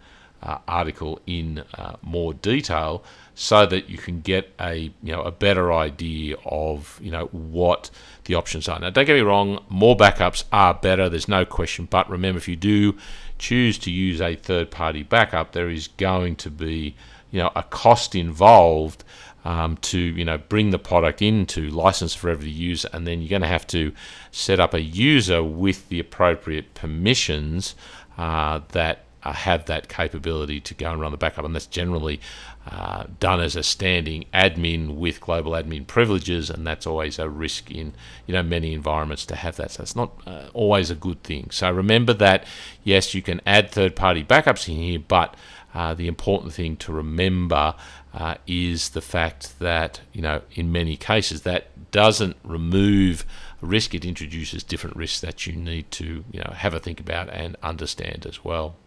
uh, 0.43 0.59
article 0.67 1.19
in 1.25 1.63
uh, 1.75 1.95
more 2.01 2.33
detail 2.33 3.03
so 3.33 3.65
that 3.65 3.89
you 3.89 3.97
can 3.97 4.21
get 4.21 4.53
a 4.59 4.91
you 5.03 5.11
know 5.11 5.21
a 5.21 5.31
better 5.31 5.73
idea 5.73 6.35
of 6.45 6.99
you 7.01 7.11
know 7.11 7.25
what 7.27 7.89
the 8.25 8.35
options 8.35 8.67
are. 8.67 8.79
Now, 8.79 8.89
don't 8.89 9.05
get 9.05 9.15
me 9.15 9.21
wrong, 9.21 9.63
more 9.69 9.95
backups 9.95 10.43
are 10.51 10.73
better. 10.73 11.09
There's 11.09 11.27
no 11.27 11.45
question. 11.45 11.87
But 11.89 12.09
remember, 12.09 12.37
if 12.37 12.47
you 12.47 12.55
do 12.55 12.97
choose 13.37 13.77
to 13.79 13.91
use 13.91 14.21
a 14.21 14.35
third-party 14.35 15.03
backup, 15.03 15.51
there 15.51 15.69
is 15.69 15.87
going 15.87 16.35
to 16.37 16.49
be 16.49 16.95
you 17.31 17.39
know 17.39 17.51
a 17.55 17.63
cost 17.63 18.15
involved 18.15 19.03
um, 19.45 19.77
to 19.77 19.99
you 19.99 20.25
know 20.25 20.37
bring 20.37 20.71
the 20.71 20.79
product 20.79 21.21
into 21.21 21.69
license 21.69 22.13
for 22.13 22.29
every 22.29 22.49
user, 22.49 22.89
and 22.93 23.07
then 23.07 23.21
you're 23.21 23.29
going 23.29 23.41
to 23.41 23.47
have 23.47 23.67
to 23.67 23.93
set 24.31 24.59
up 24.59 24.73
a 24.73 24.81
user 24.81 25.43
with 25.43 25.87
the 25.89 25.99
appropriate 25.99 26.73
permissions 26.73 27.75
uh, 28.17 28.59
that 28.69 29.06
uh, 29.27 29.33
have 29.33 29.65
that 29.65 29.89
capability 29.89 30.61
to 30.61 30.73
go 30.73 30.89
and 30.89 31.01
run 31.01 31.11
the 31.11 31.17
backup, 31.17 31.43
and 31.43 31.53
that's 31.53 31.65
generally 31.67 32.17
uh, 32.65 33.03
done 33.19 33.41
as 33.41 33.57
a 33.57 33.63
standing 33.63 34.23
admin 34.33 34.95
with 34.95 35.19
global 35.19 35.51
admin 35.51 35.85
privileges, 35.85 36.49
and 36.49 36.65
that's 36.65 36.87
always 36.87 37.19
a 37.19 37.29
risk 37.29 37.69
in 37.69 37.93
you 38.25 38.33
know 38.33 38.41
many 38.41 38.73
environments 38.73 39.25
to 39.25 39.35
have 39.35 39.57
that. 39.57 39.71
So 39.71 39.83
it's 39.83 39.97
not 39.97 40.13
uh, 40.25 40.47
always 40.53 40.89
a 40.89 40.95
good 40.95 41.23
thing. 41.23 41.49
So 41.51 41.69
remember 41.69 42.13
that 42.13 42.45
yes, 42.85 43.13
you 43.13 43.21
can 43.21 43.41
add 43.45 43.69
third-party 43.69 44.23
backups 44.23 44.69
in 44.69 44.75
here, 44.75 44.99
but 44.99 45.35
uh, 45.73 45.93
the 45.93 46.07
important 46.07 46.53
thing 46.53 46.77
to 46.77 46.93
remember 46.93 47.75
uh, 48.13 48.35
is 48.47 48.89
the 48.89 49.01
fact 49.01 49.59
that 49.59 49.99
you 50.13 50.21
know 50.21 50.41
in 50.53 50.71
many 50.71 50.95
cases 50.95 51.41
that 51.41 51.91
doesn't 51.91 52.37
remove 52.45 53.25
risk; 53.59 53.93
it 53.93 54.05
introduces 54.05 54.63
different 54.63 54.95
risks 54.95 55.19
that 55.19 55.45
you 55.45 55.53
need 55.53 55.91
to 55.91 56.23
you 56.31 56.39
know 56.39 56.53
have 56.55 56.73
a 56.73 56.79
think 56.79 57.01
about 57.01 57.29
and 57.29 57.57
understand 57.61 58.25
as 58.25 58.45
well. 58.45 58.77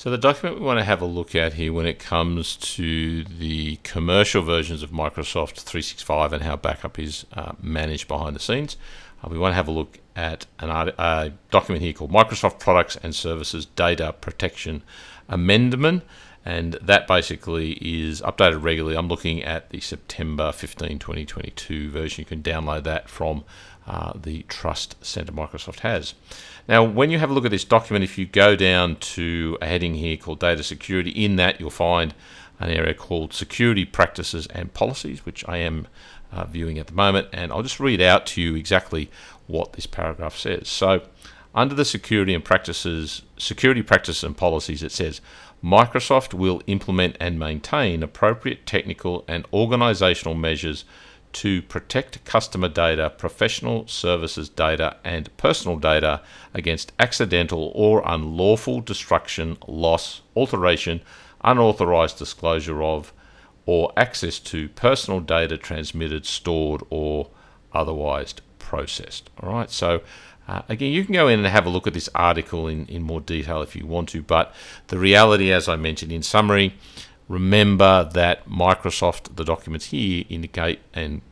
So 0.00 0.10
the 0.10 0.16
document 0.16 0.58
we 0.58 0.64
want 0.64 0.78
to 0.78 0.84
have 0.84 1.02
a 1.02 1.04
look 1.04 1.34
at 1.34 1.52
here 1.52 1.74
when 1.74 1.84
it 1.84 1.98
comes 1.98 2.56
to 2.56 3.22
the 3.22 3.76
commercial 3.82 4.40
versions 4.40 4.82
of 4.82 4.92
Microsoft 4.92 5.56
365 5.60 6.32
and 6.32 6.42
how 6.42 6.56
backup 6.56 6.98
is 6.98 7.26
uh, 7.34 7.52
managed 7.60 8.08
behind 8.08 8.34
the 8.34 8.40
scenes, 8.40 8.78
uh, 9.22 9.28
we 9.30 9.36
want 9.36 9.52
to 9.52 9.56
have 9.56 9.68
a 9.68 9.70
look 9.70 9.98
at 10.16 10.46
an 10.58 10.70
a 10.70 11.34
document 11.50 11.82
here 11.82 11.92
called 11.92 12.10
Microsoft 12.10 12.58
Products 12.58 12.96
and 13.02 13.14
Services 13.14 13.66
Data 13.66 14.14
Protection 14.18 14.82
Amendment. 15.28 16.02
And 16.46 16.78
that 16.80 17.06
basically 17.06 17.72
is 17.72 18.22
updated 18.22 18.62
regularly. 18.62 18.96
I'm 18.96 19.08
looking 19.08 19.44
at 19.44 19.68
the 19.68 19.80
September 19.80 20.50
15, 20.50 20.98
2022 20.98 21.90
version. 21.90 22.22
You 22.22 22.24
can 22.24 22.42
download 22.42 22.84
that 22.84 23.10
from 23.10 23.44
uh, 23.90 24.12
the 24.14 24.44
Trust 24.44 24.94
Center 25.04 25.32
Microsoft 25.32 25.80
has. 25.80 26.14
Now, 26.68 26.84
when 26.84 27.10
you 27.10 27.18
have 27.18 27.28
a 27.28 27.32
look 27.32 27.44
at 27.44 27.50
this 27.50 27.64
document, 27.64 28.04
if 28.04 28.16
you 28.16 28.24
go 28.24 28.54
down 28.54 28.94
to 28.96 29.58
a 29.60 29.66
heading 29.66 29.94
here 29.96 30.16
called 30.16 30.38
Data 30.38 30.62
Security, 30.62 31.10
in 31.10 31.34
that 31.36 31.60
you'll 31.60 31.70
find 31.70 32.14
an 32.60 32.70
area 32.70 32.94
called 32.94 33.32
Security 33.32 33.84
Practices 33.84 34.46
and 34.46 34.72
Policies, 34.72 35.26
which 35.26 35.44
I 35.48 35.56
am 35.56 35.88
uh, 36.30 36.44
viewing 36.44 36.78
at 36.78 36.86
the 36.86 36.92
moment. 36.92 37.30
And 37.32 37.50
I'll 37.50 37.64
just 37.64 37.80
read 37.80 38.00
out 38.00 38.26
to 38.26 38.40
you 38.40 38.54
exactly 38.54 39.10
what 39.48 39.72
this 39.72 39.86
paragraph 39.86 40.38
says. 40.38 40.68
So, 40.68 41.02
under 41.52 41.74
the 41.74 41.84
security 41.84 42.32
and 42.32 42.44
practices, 42.44 43.22
security 43.38 43.82
practices 43.82 44.22
and 44.22 44.36
policies, 44.36 44.84
it 44.84 44.92
says 44.92 45.20
Microsoft 45.64 46.32
will 46.32 46.62
implement 46.68 47.16
and 47.18 47.40
maintain 47.40 48.04
appropriate 48.04 48.66
technical 48.66 49.24
and 49.26 49.44
organizational 49.52 50.36
measures 50.36 50.84
to 51.32 51.62
protect 51.62 52.24
customer 52.24 52.68
data, 52.68 53.10
professional 53.10 53.86
services 53.86 54.48
data, 54.48 54.96
and 55.04 55.34
personal 55.36 55.76
data 55.76 56.20
against 56.54 56.92
accidental 56.98 57.72
or 57.74 58.02
unlawful 58.04 58.80
destruction, 58.80 59.56
loss, 59.66 60.22
alteration, 60.34 61.00
unauthorized 61.42 62.18
disclosure 62.18 62.82
of, 62.82 63.12
or 63.66 63.92
access 63.96 64.38
to 64.38 64.68
personal 64.70 65.20
data 65.20 65.56
transmitted, 65.56 66.26
stored, 66.26 66.82
or 66.90 67.28
otherwise 67.72 68.34
processed. 68.58 69.30
All 69.40 69.52
right, 69.52 69.70
so 69.70 70.02
Uh, 70.48 70.62
again, 70.68 70.90
you 70.90 71.04
can 71.04 71.14
go 71.14 71.28
in 71.28 71.38
and 71.38 71.46
have 71.46 71.64
a 71.66 71.70
look 71.70 71.86
at 71.86 71.94
this 71.94 72.08
article 72.12 72.66
in, 72.66 72.84
in 72.86 73.02
more 73.02 73.20
detail 73.20 73.62
if 73.62 73.76
you 73.76 73.86
want 73.86 74.08
to, 74.08 74.20
but 74.20 74.52
the 74.88 74.98
reality, 74.98 75.52
as 75.52 75.68
I 75.68 75.76
mentioned 75.76 76.10
in 76.10 76.22
summary, 76.22 76.74
remember 77.30 78.10
that 78.12 78.46
Microsoft, 78.48 79.36
the 79.36 79.44
documents 79.44 79.86
here 79.86 80.24
indicate 80.28 80.80
and 80.92 81.22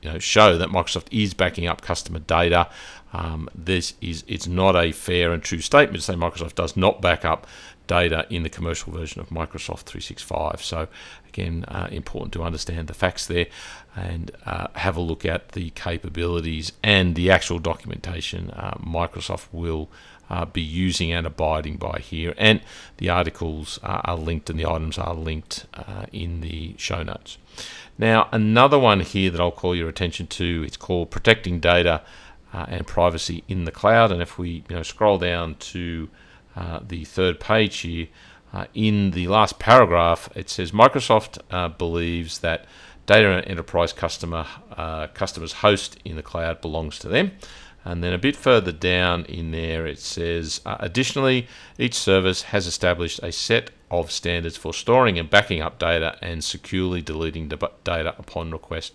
you 0.00 0.12
know, 0.12 0.18
show 0.20 0.56
that 0.56 0.68
Microsoft 0.68 1.08
is 1.10 1.34
backing 1.34 1.66
up 1.66 1.80
customer 1.80 2.20
data. 2.20 2.70
Um, 3.12 3.48
this 3.54 3.94
is 4.00 4.24
it's 4.26 4.46
not 4.46 4.76
a 4.76 4.92
fair 4.92 5.32
and 5.32 5.42
true 5.42 5.60
statement 5.60 5.96
to 5.96 6.02
say 6.02 6.14
Microsoft 6.14 6.54
does 6.54 6.76
not 6.76 7.00
back 7.00 7.24
up 7.24 7.46
data 7.86 8.26
in 8.30 8.42
the 8.42 8.48
commercial 8.48 8.92
version 8.92 9.20
of 9.20 9.30
Microsoft 9.30 9.82
365. 9.82 10.62
So 10.62 10.88
again, 11.26 11.64
uh, 11.66 11.88
important 11.90 12.32
to 12.34 12.42
understand 12.42 12.86
the 12.86 12.94
facts 12.94 13.26
there 13.26 13.46
and 13.96 14.30
uh, 14.46 14.68
have 14.74 14.96
a 14.96 15.00
look 15.00 15.24
at 15.24 15.50
the 15.50 15.70
capabilities 15.70 16.72
and 16.82 17.16
the 17.16 17.30
actual 17.30 17.58
documentation 17.58 18.50
uh, 18.50 18.74
Microsoft 18.78 19.46
will 19.50 19.88
uh, 20.30 20.44
be 20.44 20.60
using 20.60 21.10
and 21.10 21.26
abiding 21.26 21.76
by 21.78 21.98
here. 21.98 22.34
And 22.36 22.60
the 22.98 23.08
articles 23.08 23.80
are 23.82 24.16
linked 24.16 24.50
and 24.50 24.58
the 24.58 24.66
items 24.66 24.98
are 24.98 25.14
linked 25.14 25.66
uh, 25.74 26.04
in 26.12 26.42
the 26.42 26.74
show 26.76 27.02
notes. 27.02 27.38
Now, 27.96 28.28
another 28.30 28.78
one 28.78 29.00
here 29.00 29.30
that 29.30 29.40
I'll 29.40 29.50
call 29.50 29.74
your 29.74 29.88
attention 29.88 30.28
to, 30.28 30.62
it's 30.64 30.76
called 30.76 31.10
Protecting 31.10 31.58
Data 31.58 32.02
uh, 32.52 32.66
and 32.68 32.86
Privacy 32.86 33.44
in 33.48 33.64
the 33.64 33.72
Cloud. 33.72 34.12
And 34.12 34.22
if 34.22 34.38
we 34.38 34.64
you 34.68 34.76
know, 34.76 34.82
scroll 34.82 35.18
down 35.18 35.56
to 35.56 36.08
uh, 36.56 36.80
the 36.86 37.04
third 37.04 37.40
page 37.40 37.78
here, 37.78 38.08
uh, 38.52 38.64
in 38.74 39.10
the 39.10 39.28
last 39.28 39.58
paragraph, 39.58 40.28
it 40.34 40.48
says 40.48 40.72
Microsoft 40.72 41.38
uh, 41.50 41.68
believes 41.68 42.38
that 42.38 42.64
data 43.06 43.42
enterprise 43.46 43.92
customer 43.92 44.46
uh, 44.72 45.06
customers 45.08 45.54
host 45.54 45.98
in 46.04 46.16
the 46.16 46.22
cloud 46.22 46.60
belongs 46.60 46.98
to 46.98 47.08
them. 47.08 47.32
And 47.84 48.02
then 48.04 48.12
a 48.12 48.18
bit 48.18 48.36
further 48.36 48.72
down 48.72 49.24
in 49.26 49.50
there, 49.50 49.86
it 49.86 49.98
says, 49.98 50.60
uh, 50.66 50.76
additionally, 50.80 51.46
each 51.78 51.94
service 51.94 52.42
has 52.42 52.66
established 52.66 53.20
a 53.22 53.32
set 53.32 53.70
of 53.90 54.10
standards 54.10 54.56
for 54.56 54.74
storing 54.74 55.18
and 55.18 55.30
backing 55.30 55.62
up 55.62 55.78
data 55.78 56.18
and 56.20 56.44
securely 56.44 57.00
deleting 57.00 57.48
data 57.48 58.14
upon 58.18 58.50
request 58.50 58.92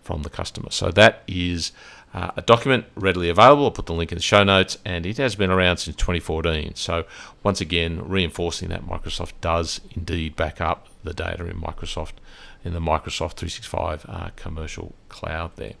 from 0.00 0.22
the 0.22 0.30
customer. 0.30 0.70
So 0.70 0.90
that 0.92 1.22
is 1.26 1.72
uh, 2.16 2.30
a 2.34 2.40
document 2.40 2.86
readily 2.94 3.28
available. 3.28 3.64
I'll 3.64 3.70
put 3.70 3.84
the 3.84 3.92
link 3.92 4.10
in 4.10 4.16
the 4.16 4.22
show 4.22 4.42
notes, 4.42 4.78
and 4.86 5.04
it 5.04 5.18
has 5.18 5.36
been 5.36 5.50
around 5.50 5.76
since 5.76 5.96
2014. 5.96 6.74
So 6.74 7.04
once 7.42 7.60
again, 7.60 8.08
reinforcing 8.08 8.70
that 8.70 8.86
Microsoft 8.86 9.32
does 9.42 9.82
indeed 9.94 10.34
back 10.34 10.58
up 10.58 10.88
the 11.04 11.12
data 11.12 11.44
in 11.44 11.60
Microsoft 11.60 12.12
in 12.64 12.72
the 12.72 12.80
Microsoft 12.80 13.34
365 13.34 14.06
uh, 14.08 14.30
commercial 14.34 14.94
cloud 15.10 15.52
there. 15.56 15.74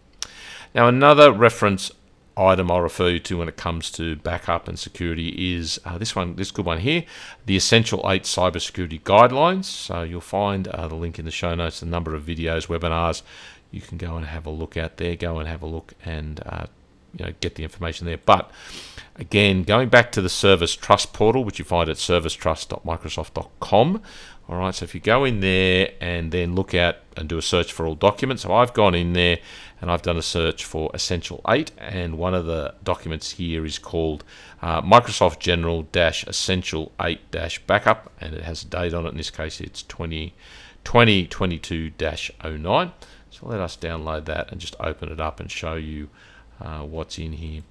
Now 0.74 0.88
another 0.88 1.32
reference 1.32 1.90
item 2.36 2.70
I'll 2.70 2.82
refer 2.82 3.08
you 3.08 3.18
to 3.20 3.38
when 3.38 3.48
it 3.48 3.56
comes 3.56 3.90
to 3.92 4.16
backup 4.16 4.68
and 4.68 4.78
security 4.78 5.54
is 5.54 5.80
uh, 5.86 5.96
this 5.96 6.14
one, 6.14 6.36
this 6.36 6.50
good 6.50 6.66
one 6.66 6.80
here, 6.80 7.04
the 7.46 7.56
Essential 7.56 8.04
8 8.08 8.24
Cybersecurity 8.24 9.00
Guidelines. 9.00 9.64
So 9.64 10.02
you'll 10.02 10.20
find 10.20 10.68
uh, 10.68 10.86
the 10.86 10.96
link 10.96 11.18
in 11.18 11.24
the 11.24 11.30
show 11.30 11.54
notes, 11.54 11.80
a 11.80 11.86
number 11.86 12.14
of 12.14 12.24
videos, 12.24 12.66
webinars 12.66 13.22
you 13.76 13.82
can 13.82 13.98
go 13.98 14.16
and 14.16 14.26
have 14.26 14.46
a 14.46 14.50
look 14.50 14.76
out 14.76 14.96
there. 14.96 15.14
Go 15.14 15.38
and 15.38 15.46
have 15.46 15.62
a 15.62 15.66
look 15.66 15.94
and 16.04 16.40
uh, 16.44 16.66
you 17.14 17.24
know 17.24 17.32
get 17.40 17.54
the 17.54 17.62
information 17.62 18.06
there. 18.06 18.18
But 18.18 18.50
again, 19.14 19.62
going 19.62 19.88
back 19.88 20.10
to 20.12 20.22
the 20.22 20.28
Service 20.28 20.74
Trust 20.74 21.12
portal, 21.12 21.44
which 21.44 21.58
you 21.58 21.64
find 21.64 21.88
at 21.88 21.96
servicetrust.microsoft.com. 21.96 24.02
All 24.48 24.58
right, 24.58 24.72
so 24.72 24.84
if 24.84 24.94
you 24.94 25.00
go 25.00 25.24
in 25.24 25.40
there 25.40 25.90
and 26.00 26.30
then 26.30 26.54
look 26.54 26.72
at 26.72 27.02
and 27.16 27.28
do 27.28 27.36
a 27.36 27.42
search 27.42 27.72
for 27.72 27.84
all 27.84 27.96
documents, 27.96 28.44
so 28.44 28.54
I've 28.54 28.72
gone 28.72 28.94
in 28.94 29.12
there 29.12 29.38
and 29.80 29.90
I've 29.90 30.02
done 30.02 30.16
a 30.16 30.22
search 30.22 30.64
for 30.64 30.88
Essential 30.94 31.40
8, 31.48 31.72
and 31.78 32.16
one 32.16 32.32
of 32.32 32.46
the 32.46 32.74
documents 32.84 33.32
here 33.32 33.66
is 33.66 33.80
called 33.80 34.22
uh, 34.62 34.82
Microsoft 34.82 35.40
General 35.40 35.84
Essential 35.92 36.92
8 37.00 37.32
Backup, 37.66 38.12
and 38.20 38.34
it 38.34 38.44
has 38.44 38.62
a 38.62 38.66
date 38.66 38.94
on 38.94 39.04
it. 39.04 39.10
In 39.10 39.16
this 39.16 39.30
case, 39.30 39.60
it's 39.60 39.82
20, 39.82 40.32
2022 40.84 41.92
09. 41.98 42.92
So 43.38 43.48
let 43.48 43.60
us 43.60 43.76
download 43.76 44.24
that 44.26 44.50
and 44.50 44.60
just 44.60 44.76
open 44.80 45.10
it 45.10 45.20
up 45.20 45.40
and 45.40 45.50
show 45.50 45.74
you 45.74 46.08
uh, 46.60 46.80
what's 46.80 47.18
in 47.18 47.32
here. 47.32 47.62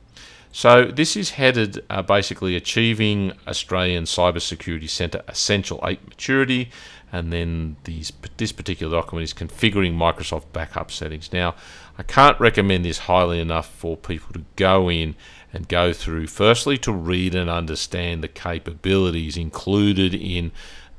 So 0.52 0.86
this 0.86 1.18
is 1.18 1.32
headed 1.32 1.84
uh, 1.90 2.02
basically 2.02 2.56
achieving 2.56 3.34
Australian 3.48 4.04
Cybersecurity 4.04 4.90
Centre 4.90 5.24
Essential 5.28 5.84
8 5.84 6.08
maturity 6.08 6.70
and 7.12 7.34
then 7.34 7.78
these, 7.84 8.14
this 8.38 8.52
particular 8.52 8.96
document 8.96 9.24
is 9.24 9.34
configuring 9.34 9.96
Microsoft 9.96 10.54
backup 10.54 10.92
settings. 10.92 11.34
Now 11.34 11.56
I 11.98 12.04
can't 12.04 12.40
recommend 12.40 12.86
this 12.86 13.00
highly 13.00 13.40
enough 13.40 13.68
for 13.68 13.98
people 13.98 14.34
to 14.34 14.44
go 14.56 14.90
in 14.90 15.16
and 15.52 15.68
go 15.68 15.94
through 15.94 16.28
firstly 16.28 16.78
to 16.80 16.92
read 16.92 17.34
and 17.34 17.50
understand 17.50 18.24
the 18.24 18.28
capabilities 18.28 19.36
included 19.36 20.14
in 20.14 20.52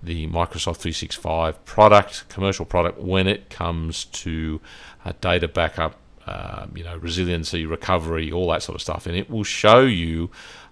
the 0.06 0.26
Microsoft 0.28 0.78
365 0.78 1.64
product, 1.64 2.28
commercial 2.28 2.64
product, 2.64 2.98
when 2.98 3.26
it 3.26 3.50
comes 3.50 4.06
to 4.06 4.60
uh, 5.04 5.12
data 5.20 5.48
backup 5.48 5.96
um, 6.26 6.72
you 6.74 6.82
know, 6.82 6.96
resiliency, 6.96 7.66
recovery, 7.66 8.32
all 8.32 8.50
that 8.50 8.62
sort 8.62 8.74
of 8.74 8.82
stuff. 8.82 9.06
And 9.06 9.16
it 9.16 9.30
will 9.30 9.44
show 9.44 9.82
you 9.82 10.30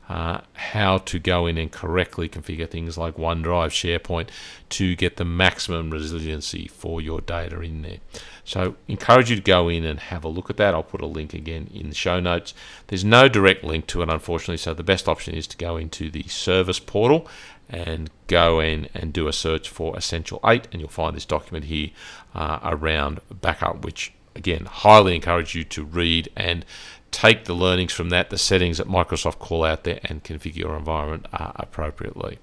uh, 0.09 0.41
how 0.53 0.99
to 0.99 1.19
go 1.19 1.47
in 1.47 1.57
and 1.57 1.71
correctly 1.71 2.29
configure 2.29 2.69
things 2.69 2.99
like 2.99 3.17
OneDrive, 3.17 3.71
SharePoint 3.71 4.29
to 4.71 4.95
get 4.97 5.17
the 5.17 5.25
maximum 5.25 5.91
resiliency 5.91 6.67
for 6.67 7.01
your 7.01 7.21
data 7.21 7.61
in 7.61 7.83
there. 7.83 7.99
So, 8.45 8.77
encourage 8.89 9.31
you 9.31 9.37
to 9.37 9.43
go 9.43 9.69
in 9.69 9.85
and 9.85 9.99
have 9.99 10.25
a 10.25 10.29
look 10.29 10.51
at 10.51 10.59
that. 10.59 10.75
I'll 10.75 10.83
put 10.83 11.01
a 11.01 11.07
link 11.07 11.33
again 11.33 11.71
in 11.73 11.89
the 11.89 11.95
show 11.95 12.21
notes. 12.21 12.53
There's 12.89 13.05
no 13.05 13.29
direct 13.29 13.65
link 13.65 13.87
to 13.89 14.03
it, 14.03 14.11
unfortunately, 14.11 14.59
so 14.59 14.75
the 14.75 14.83
best 14.83 15.09
option 15.09 15.35
is 15.35 15.47
to 15.47 15.57
go 15.57 15.79
into 15.79 16.11
the 16.11 16.25
service 16.25 16.81
portal 16.81 17.27
and 17.69 18.11
go 18.27 18.61
in 18.61 18.89
and 18.95 19.13
do 19.13 19.29
a 19.29 19.33
search 19.33 19.69
for 19.69 19.97
Essential 19.97 20.41
8, 20.45 20.69
and 20.73 20.81
you'll 20.81 20.91
find 20.91 21.17
this 21.17 21.25
document 21.25 21.67
here 21.67 21.91
uh, 22.35 22.59
around 22.63 23.21
backup, 23.31 23.85
which 23.85 24.13
again, 24.35 24.65
highly 24.67 25.15
encourage 25.15 25.55
you 25.55 25.65
to 25.65 25.85
read 25.85 26.29
and 26.37 26.65
take 27.11 27.45
the 27.45 27.55
learnings 27.55 27.93
from 27.93 28.11
that, 28.11 28.31
the 28.31 28.39
settings 28.39 28.79
that 28.79 28.89
Microsoft 28.89 29.39
call 29.39 29.65
out 29.65 29.85
there, 29.85 30.01
and 30.05 30.25
configure 30.25 30.57
your 30.57 30.77
environment 30.77 31.27
uh, 31.33 31.53
appropriately. 31.57 32.39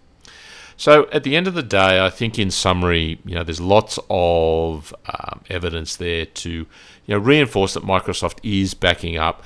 So 0.77 1.07
at 1.11 1.23
the 1.23 1.35
end 1.35 1.47
of 1.47 1.53
the 1.53 1.61
day, 1.61 2.03
I 2.03 2.09
think 2.09 2.39
in 2.39 2.49
summary, 2.49 3.19
you 3.25 3.35
know, 3.35 3.43
there's 3.43 3.61
lots 3.61 3.99
of 4.09 4.95
um, 5.05 5.41
evidence 5.49 5.95
there 5.95 6.25
to, 6.25 6.49
you 6.49 6.67
know, 7.07 7.19
reinforce 7.19 7.75
that 7.75 7.83
Microsoft 7.83 8.39
is 8.41 8.73
backing 8.73 9.17
up 9.17 9.43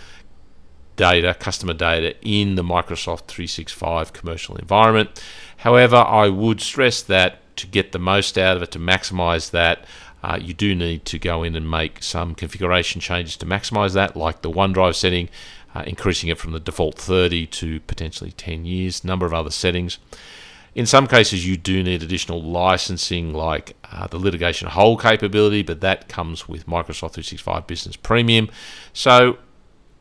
data, 0.96 1.34
customer 1.34 1.74
data 1.74 2.16
in 2.22 2.56
the 2.56 2.64
Microsoft 2.64 3.28
365 3.28 4.14
commercial 4.14 4.56
environment. 4.56 5.22
However, 5.58 5.98
I 5.98 6.30
would 6.30 6.62
stress 6.62 7.02
that 7.04 7.40
to 7.58 7.68
get 7.68 7.92
the 7.92 8.00
most 8.00 8.38
out 8.38 8.58
of 8.58 8.64
it, 8.64 8.72
to 8.72 8.80
maximize 8.80 9.52
that, 9.52 9.86
uh, 10.24 10.38
you 10.42 10.54
do 10.54 10.74
need 10.74 11.06
to 11.06 11.20
go 11.20 11.44
in 11.44 11.56
and 11.56 11.70
make 11.70 12.02
some 12.02 12.34
configuration 12.34 13.00
changes 13.00 13.38
to 13.38 13.46
maximize 13.46 13.94
that, 13.94 14.18
like 14.18 14.42
the 14.42 14.50
OneDrive 14.50 14.96
setting, 14.96 15.30
uh, 15.76 15.84
increasing 15.86 16.30
it 16.30 16.40
from 16.40 16.52
the 16.52 16.60
default 16.60 16.98
30 16.98 17.46
to 17.48 17.80
potentially 17.82 18.32
10 18.32 18.66
years, 18.66 19.04
number 19.04 19.26
of 19.26 19.34
other 19.34 19.52
settings. 19.52 20.00
In 20.74 20.86
some 20.86 21.08
cases, 21.08 21.48
you 21.48 21.56
do 21.56 21.84
need 21.84 22.04
additional 22.04 22.42
licensing, 22.42 23.34
like 23.34 23.78
uh, 23.92 24.08
the 24.08 24.18
litigation 24.18 24.68
hold 24.68 25.02
capability, 25.02 25.62
but 25.62 25.80
that 25.82 26.10
comes 26.10 26.50
with 26.50 26.66
Microsoft 26.66 27.14
365 27.14 27.68
Business 27.68 27.96
Premium. 27.96 28.50
So, 28.94 29.38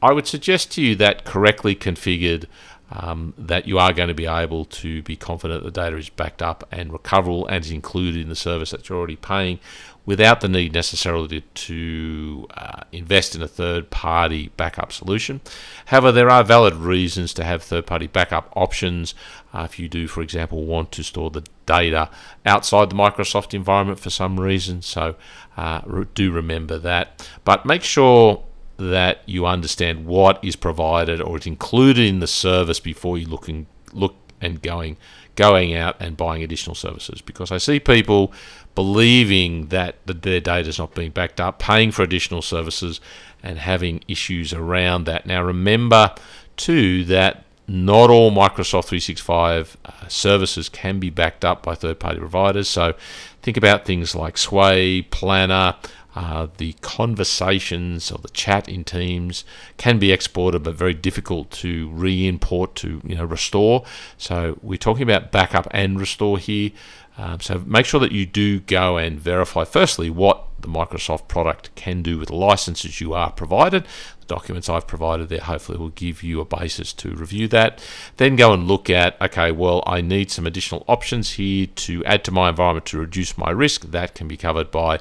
I 0.05 0.13
would 0.13 0.27
suggest 0.27 0.71
to 0.73 0.83
you 0.83 0.95
that 0.97 1.25
correctly 1.25 1.75
configured, 1.75 2.45
um, 2.91 3.33
that 3.39 3.67
you 3.67 3.79
are 3.79 3.95
going 3.95 4.09
to 4.09 4.15
be 4.15 4.27
able 4.27 4.67
to 4.67 5.03
be 5.03 5.17
confident 5.17 5.65
the 5.65 5.71
data 5.71 5.97
is 5.97 6.11
backed 6.11 6.43
up 6.43 6.69
and 6.71 6.93
recoverable 6.93 7.47
and 7.47 7.65
is 7.65 7.71
included 7.71 8.21
in 8.21 8.29
the 8.29 8.37
service 8.37 8.71
that 8.71 8.87
you're 8.87 8.99
already 8.99 9.17
paying 9.17 9.59
without 10.05 10.43
the 10.43 10.49
need 10.49 10.75
necessarily 10.75 11.41
to 11.55 12.47
uh, 12.55 12.83
invest 12.93 13.35
in 13.35 13.41
a 13.41 13.49
third 13.49 13.89
party 13.89 14.51
backup 14.59 14.93
solution. 14.93 15.41
However, 15.87 16.13
there 16.13 16.29
are 16.29 16.45
valid 16.45 16.75
reasons 16.75 17.33
to 17.35 17.45
have 17.45 17.63
third 17.63 17.87
party 17.87 18.07
backup 18.07 18.53
options 18.55 19.15
uh, 19.55 19.63
if 19.63 19.79
you 19.79 19.89
do, 19.89 20.07
for 20.07 20.21
example, 20.21 20.67
want 20.67 20.93
to 20.93 21.03
store 21.03 21.31
the 21.31 21.45
data 21.65 22.11
outside 22.45 22.91
the 22.91 22.97
Microsoft 22.97 23.55
environment 23.55 23.99
for 23.99 24.11
some 24.11 24.39
reason. 24.39 24.83
So, 24.83 25.17
uh, 25.57 25.81
do 26.13 26.31
remember 26.31 26.79
that. 26.79 27.27
But 27.45 27.65
make 27.65 27.83
sure 27.83 28.45
that 28.77 29.21
you 29.27 29.47
understand 29.47 30.07
what 30.07 30.43
is 30.45 30.57
provided 30.57 31.21
or 31.21 31.39
is 31.39 31.47
included 31.47 32.05
in 32.05 32.19
the 32.19 32.27
service 32.27 32.81
before 32.81 33.17
you 33.19 33.27
look 33.27 33.49
and 33.49 33.67
look 33.93 34.17
and 34.41 34.63
going 34.63 34.97
going 35.37 35.75
out 35.75 35.97
and 35.99 36.17
buying 36.17 36.43
additional 36.43 36.75
services 36.75 37.21
because 37.21 37.51
I 37.51 37.59
see 37.59 37.81
people 37.81 38.33
believing 38.75 39.67
that 39.67 39.97
their 40.07 40.41
data 40.41 40.69
is 40.69 40.79
not 40.79 40.95
being 40.95 41.11
backed 41.11 41.41
up, 41.41 41.59
paying 41.59 41.91
for 41.91 42.03
additional 42.03 42.43
services, 42.43 43.01
and 43.43 43.59
having 43.59 44.03
issues 44.09 44.53
around 44.53 45.05
that. 45.05 45.27
Now, 45.27 45.43
remember 45.43 46.15
too 46.57 47.05
that 47.05 47.45
not 47.67 48.11
all 48.11 48.31
Microsoft 48.31 48.87
365 48.87 49.77
uh, 49.85 50.09
services 50.09 50.69
can 50.69 50.99
be 50.99 51.11
backed 51.11 51.45
up 51.45 51.63
by 51.63 51.75
third 51.75 51.99
party 51.99 52.19
providers. 52.19 52.69
So, 52.69 52.95
think 53.43 53.57
about 53.57 53.85
things 53.85 54.15
like 54.15 54.37
Sway, 54.37 55.03
Planner, 55.03 55.77
uh, 56.15 56.47
the 56.59 56.75
conversations 56.75 58.13
or 58.13 58.19
the 58.19 58.29
chat 58.29 58.69
in 58.69 58.85
Teams 58.85 59.45
can 59.77 59.99
be 59.99 60.13
exported, 60.13 60.63
but 60.63 60.75
very 60.75 60.95
difficult 60.95 61.51
to 61.51 61.89
re-import 61.91 62.75
to 62.77 63.01
you 63.05 63.17
know 63.17 63.25
restore. 63.25 63.85
So 64.17 64.59
we're 64.63 64.79
talking 64.79 65.03
about 65.03 65.33
backup 65.33 65.67
and 65.73 65.99
restore 65.99 66.39
here. 66.39 66.71
Um, 67.17 67.41
so 67.41 67.63
make 67.65 67.87
sure 67.87 68.01
that 68.01 68.13
you 68.13 68.27
do 68.27 68.61
go 68.61 68.97
and 68.97 69.21
verify 69.21 69.65
firstly 69.65 70.11
what 70.11 70.45
the 70.65 70.69
Microsoft 70.69 71.29
product 71.29 71.73
can 71.77 72.03
do 72.03 72.19
with 72.19 72.29
the 72.29 72.35
licenses 72.35 73.01
you 73.01 73.13
are 73.13 73.31
provided. 73.31 73.87
The 74.21 74.27
documents 74.27 74.69
I've 74.69 74.87
provided 74.87 75.29
there 75.29 75.41
hopefully 75.41 75.79
will 75.79 75.91
give 75.91 76.23
you 76.23 76.41
a 76.41 76.45
basis 76.45 76.93
to 76.95 77.11
review 77.11 77.47
that. 77.49 77.87
Then 78.17 78.35
go 78.35 78.53
and 78.53 78.67
look 78.67 78.91
at 78.91 79.21
okay, 79.21 79.53
well, 79.53 79.83
I 79.87 80.01
need 80.01 80.31
some 80.31 80.47
additional 80.47 80.85
options 80.89 81.33
here 81.33 81.67
to 81.67 82.05
add 82.05 82.25
to 82.25 82.33
my 82.33 82.49
environment 82.49 82.87
to 82.87 82.99
reduce 82.99 83.39
my 83.39 83.51
risk. 83.51 83.83
That 83.91 84.15
can 84.15 84.27
be 84.27 84.37
covered 84.37 84.71
by 84.71 84.99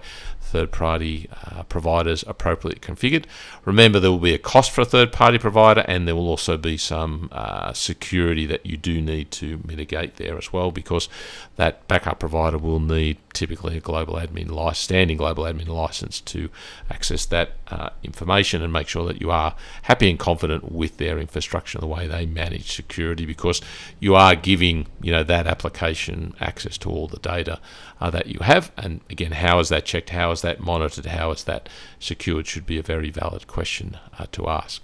third 0.54 0.72
party 0.72 1.28
uh, 1.46 1.63
providers 1.63 2.24
appropriately 2.28 2.80
configured. 2.80 3.26
Remember, 3.66 4.00
there 4.00 4.12
will 4.12 4.30
be 4.32 4.36
a 4.36 4.46
cost 4.54 4.70
for 4.72 4.82
a 4.82 4.92
third 4.94 5.12
party 5.12 5.39
provider, 5.48 5.84
and 5.88 6.08
there 6.08 6.16
will 6.16 6.30
also 6.36 6.58
be 6.58 6.78
some 6.78 7.30
uh, 7.32 7.74
security 7.74 8.46
that 8.46 8.63
you 8.63 8.78
do 8.78 9.02
need 9.02 9.28
to 9.32 9.48
mitigate 9.66 10.18
there 10.18 10.38
as 10.38 10.54
well, 10.54 10.70
because 10.72 11.10
that 11.56 11.74
backup 11.88 12.20
provider 12.20 12.60
will 12.60 12.80
need 12.80 13.18
typically 13.34 13.76
a 13.78 13.80
global 13.80 14.16
admin 14.16 14.50
license, 14.52 14.84
standing 14.89 15.18
global 15.18 15.44
admin 15.46 15.68
license 15.68 16.22
to 16.22 16.50
access 16.89 17.26
that 17.26 17.50
uh, 17.76 17.89
information 18.04 18.62
and 18.62 18.72
make 18.72 18.88
sure 18.88 19.06
that 19.08 19.20
you 19.20 19.32
are 19.32 19.56
happy 19.84 20.08
and 20.10 20.20
confident 20.20 20.72
with 20.72 20.98
their 20.98 21.18
infrastructure, 21.18 21.78
and 21.78 21.84
the 21.84 21.96
way 21.96 22.06
they 22.08 22.26
manage 22.26 22.76
security, 22.76 23.26
because 23.26 23.60
you 24.00 24.13
are 24.13 24.36
giving 24.36 24.86
you 25.02 25.12
know 25.12 25.24
that 25.24 25.48
application 25.48 26.34
access 26.39 26.78
to 26.78 26.89
all 26.89 27.08
the 27.08 27.24
data 27.36 27.60
uh, 27.99 28.10
that 28.10 28.27
you 28.27 28.39
have. 28.39 28.71
And 28.77 29.01
again, 29.10 29.34
how 29.34 29.60
is 29.60 29.69
that 29.69 29.86
checked? 29.86 30.10
How 30.10 30.32
is 30.32 30.41
that 30.41 30.60
monitored? 30.60 31.06
How 31.06 31.32
is 31.32 31.43
that 31.45 31.69
secured? 31.99 32.47
Should 32.47 32.65
be 32.65 32.77
a 32.77 32.84
very 32.84 33.10
valid 33.10 33.47
question 33.47 33.97
uh, 34.17 34.25
to 34.32 34.47
ask. 34.47 34.82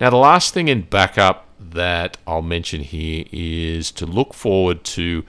Now, 0.00 0.10
the 0.10 0.16
last 0.16 0.52
thing 0.52 0.68
in 0.68 0.82
backup 0.82 1.46
that 1.58 2.18
I'll 2.26 2.42
mention 2.42 2.82
here 2.82 3.24
is 3.32 3.90
to 3.92 4.06
look 4.06 4.34
forward 4.34 4.84
to 4.84 5.24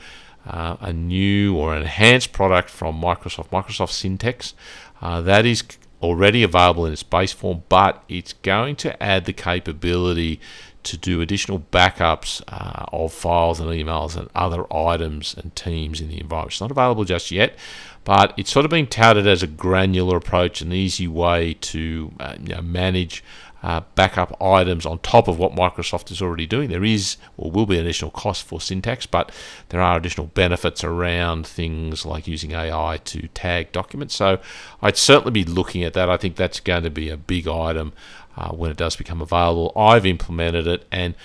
uh, 0.45 0.77
a 0.79 0.93
new 0.93 1.55
or 1.55 1.75
enhanced 1.75 2.33
product 2.33 2.69
from 2.69 2.99
Microsoft, 2.99 3.49
Microsoft 3.49 3.91
Syntex. 3.91 4.53
Uh, 5.01 5.21
that 5.21 5.45
is 5.45 5.63
already 6.01 6.43
available 6.43 6.85
in 6.85 6.93
its 6.93 7.03
base 7.03 7.33
form, 7.33 7.63
but 7.69 8.03
it's 8.07 8.33
going 8.33 8.75
to 8.77 9.01
add 9.01 9.25
the 9.25 9.33
capability 9.33 10.39
to 10.87 10.97
do 10.97 11.21
additional 11.21 11.59
backups 11.59 12.41
uh, 12.47 12.85
of 12.91 13.13
files 13.13 13.59
and 13.59 13.69
emails 13.69 14.15
and 14.17 14.29
other 14.35 14.71
items 14.73 15.35
and 15.35 15.55
teams 15.55 16.01
in 16.01 16.09
the 16.09 16.19
environment. 16.19 16.53
It's 16.53 16.61
not 16.61 16.71
available 16.71 17.03
just 17.03 17.31
yet, 17.31 17.57
but 18.03 18.33
it's 18.37 18.51
sort 18.51 18.65
of 18.65 18.71
been 18.71 18.87
touted 18.87 19.27
as 19.27 19.43
a 19.43 19.47
granular 19.47 20.17
approach, 20.17 20.61
an 20.61 20.71
easy 20.71 21.07
way 21.07 21.55
to 21.55 22.11
uh, 22.19 22.35
you 22.41 22.55
know, 22.55 22.61
manage 22.61 23.23
uh, 23.63 23.81
backup 23.95 24.41
items 24.41 24.85
on 24.85 24.99
top 24.99 25.27
of 25.27 25.39
what 25.39 25.53
Microsoft 25.53 26.11
is 26.11 26.21
already 26.21 26.45
doing. 26.45 26.69
There 26.69 26.83
is 26.83 27.17
or 27.37 27.51
will 27.51 27.65
be 27.65 27.77
additional 27.77 28.11
cost 28.11 28.45
for 28.45 28.59
Syntex, 28.59 29.07
but 29.09 29.31
there 29.69 29.81
are 29.81 29.97
additional 29.97 30.27
benefits 30.27 30.83
around 30.83 31.47
things 31.47 32.05
like 32.05 32.27
using 32.27 32.51
AI 32.51 32.99
to 33.05 33.27
tag 33.29 33.71
documents. 33.71 34.15
So 34.15 34.39
I'd 34.81 34.97
certainly 34.97 35.31
be 35.31 35.43
looking 35.43 35.83
at 35.83 35.93
that. 35.93 36.09
I 36.09 36.17
think 36.17 36.35
that's 36.35 36.59
going 36.59 36.83
to 36.83 36.89
be 36.89 37.09
a 37.09 37.17
big 37.17 37.47
item 37.47 37.93
uh, 38.37 38.49
when 38.51 38.71
it 38.71 38.77
does 38.77 38.95
become 38.95 39.21
available. 39.21 39.71
I've 39.75 40.05
implemented 40.05 40.67
it 40.67 40.85
and 40.91 41.15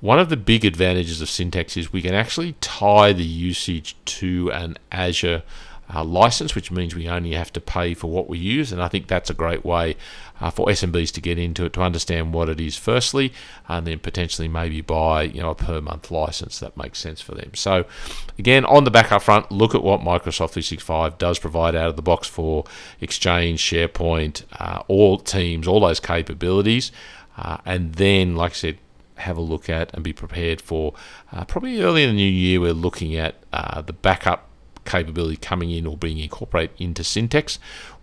one 0.00 0.20
of 0.20 0.28
the 0.28 0.36
big 0.36 0.64
advantages 0.64 1.20
of 1.20 1.28
Syntex 1.28 1.76
is 1.76 1.92
we 1.92 2.02
can 2.02 2.14
actually 2.14 2.52
tie 2.60 3.12
the 3.12 3.24
usage 3.24 3.96
to 4.04 4.50
an 4.52 4.76
Azure 4.92 5.42
uh, 5.94 6.04
license, 6.04 6.54
which 6.54 6.70
means 6.70 6.94
we 6.94 7.08
only 7.08 7.32
have 7.32 7.52
to 7.52 7.60
pay 7.60 7.94
for 7.94 8.10
what 8.10 8.28
we 8.28 8.38
use. 8.38 8.72
And 8.72 8.82
I 8.82 8.88
think 8.88 9.06
that's 9.06 9.30
a 9.30 9.34
great 9.34 9.64
way 9.64 9.96
uh, 10.40 10.50
for 10.50 10.66
SMBs 10.66 11.12
to 11.12 11.20
get 11.20 11.38
into 11.38 11.64
it, 11.64 11.72
to 11.74 11.82
understand 11.82 12.32
what 12.32 12.48
it 12.48 12.60
is 12.60 12.76
firstly, 12.76 13.32
and 13.68 13.86
then 13.86 13.98
potentially 13.98 14.48
maybe 14.48 14.80
buy 14.80 15.22
you 15.22 15.40
know 15.40 15.50
a 15.50 15.54
per 15.54 15.80
month 15.80 16.10
license 16.10 16.58
that 16.60 16.76
makes 16.76 16.98
sense 16.98 17.20
for 17.20 17.34
them. 17.34 17.54
So 17.54 17.84
again, 18.38 18.64
on 18.64 18.84
the 18.84 18.90
backup 18.90 19.22
front, 19.22 19.50
look 19.50 19.74
at 19.74 19.82
what 19.82 20.00
Microsoft 20.00 20.52
365 20.52 21.18
does 21.18 21.38
provide 21.38 21.74
out 21.74 21.88
of 21.88 21.96
the 21.96 22.02
box 22.02 22.28
for 22.28 22.64
Exchange, 23.00 23.60
SharePoint, 23.60 24.44
uh, 24.58 24.82
all 24.88 25.18
Teams, 25.18 25.66
all 25.66 25.80
those 25.80 26.00
capabilities, 26.00 26.92
uh, 27.36 27.58
and 27.64 27.94
then, 27.94 28.36
like 28.36 28.52
I 28.52 28.54
said, 28.54 28.78
have 29.16 29.36
a 29.36 29.40
look 29.40 29.68
at 29.68 29.92
and 29.94 30.04
be 30.04 30.12
prepared 30.12 30.60
for. 30.60 30.94
Uh, 31.32 31.44
probably 31.44 31.80
early 31.82 32.04
in 32.04 32.10
the 32.10 32.16
new 32.16 32.30
year, 32.30 32.60
we're 32.60 32.72
looking 32.72 33.16
at 33.16 33.36
uh, 33.52 33.80
the 33.82 33.92
backup 33.92 34.47
capability 34.88 35.36
coming 35.36 35.70
in 35.70 35.86
or 35.86 35.96
being 35.96 36.18
incorporated 36.18 36.74
into 36.80 37.02
Syntex. 37.02 37.58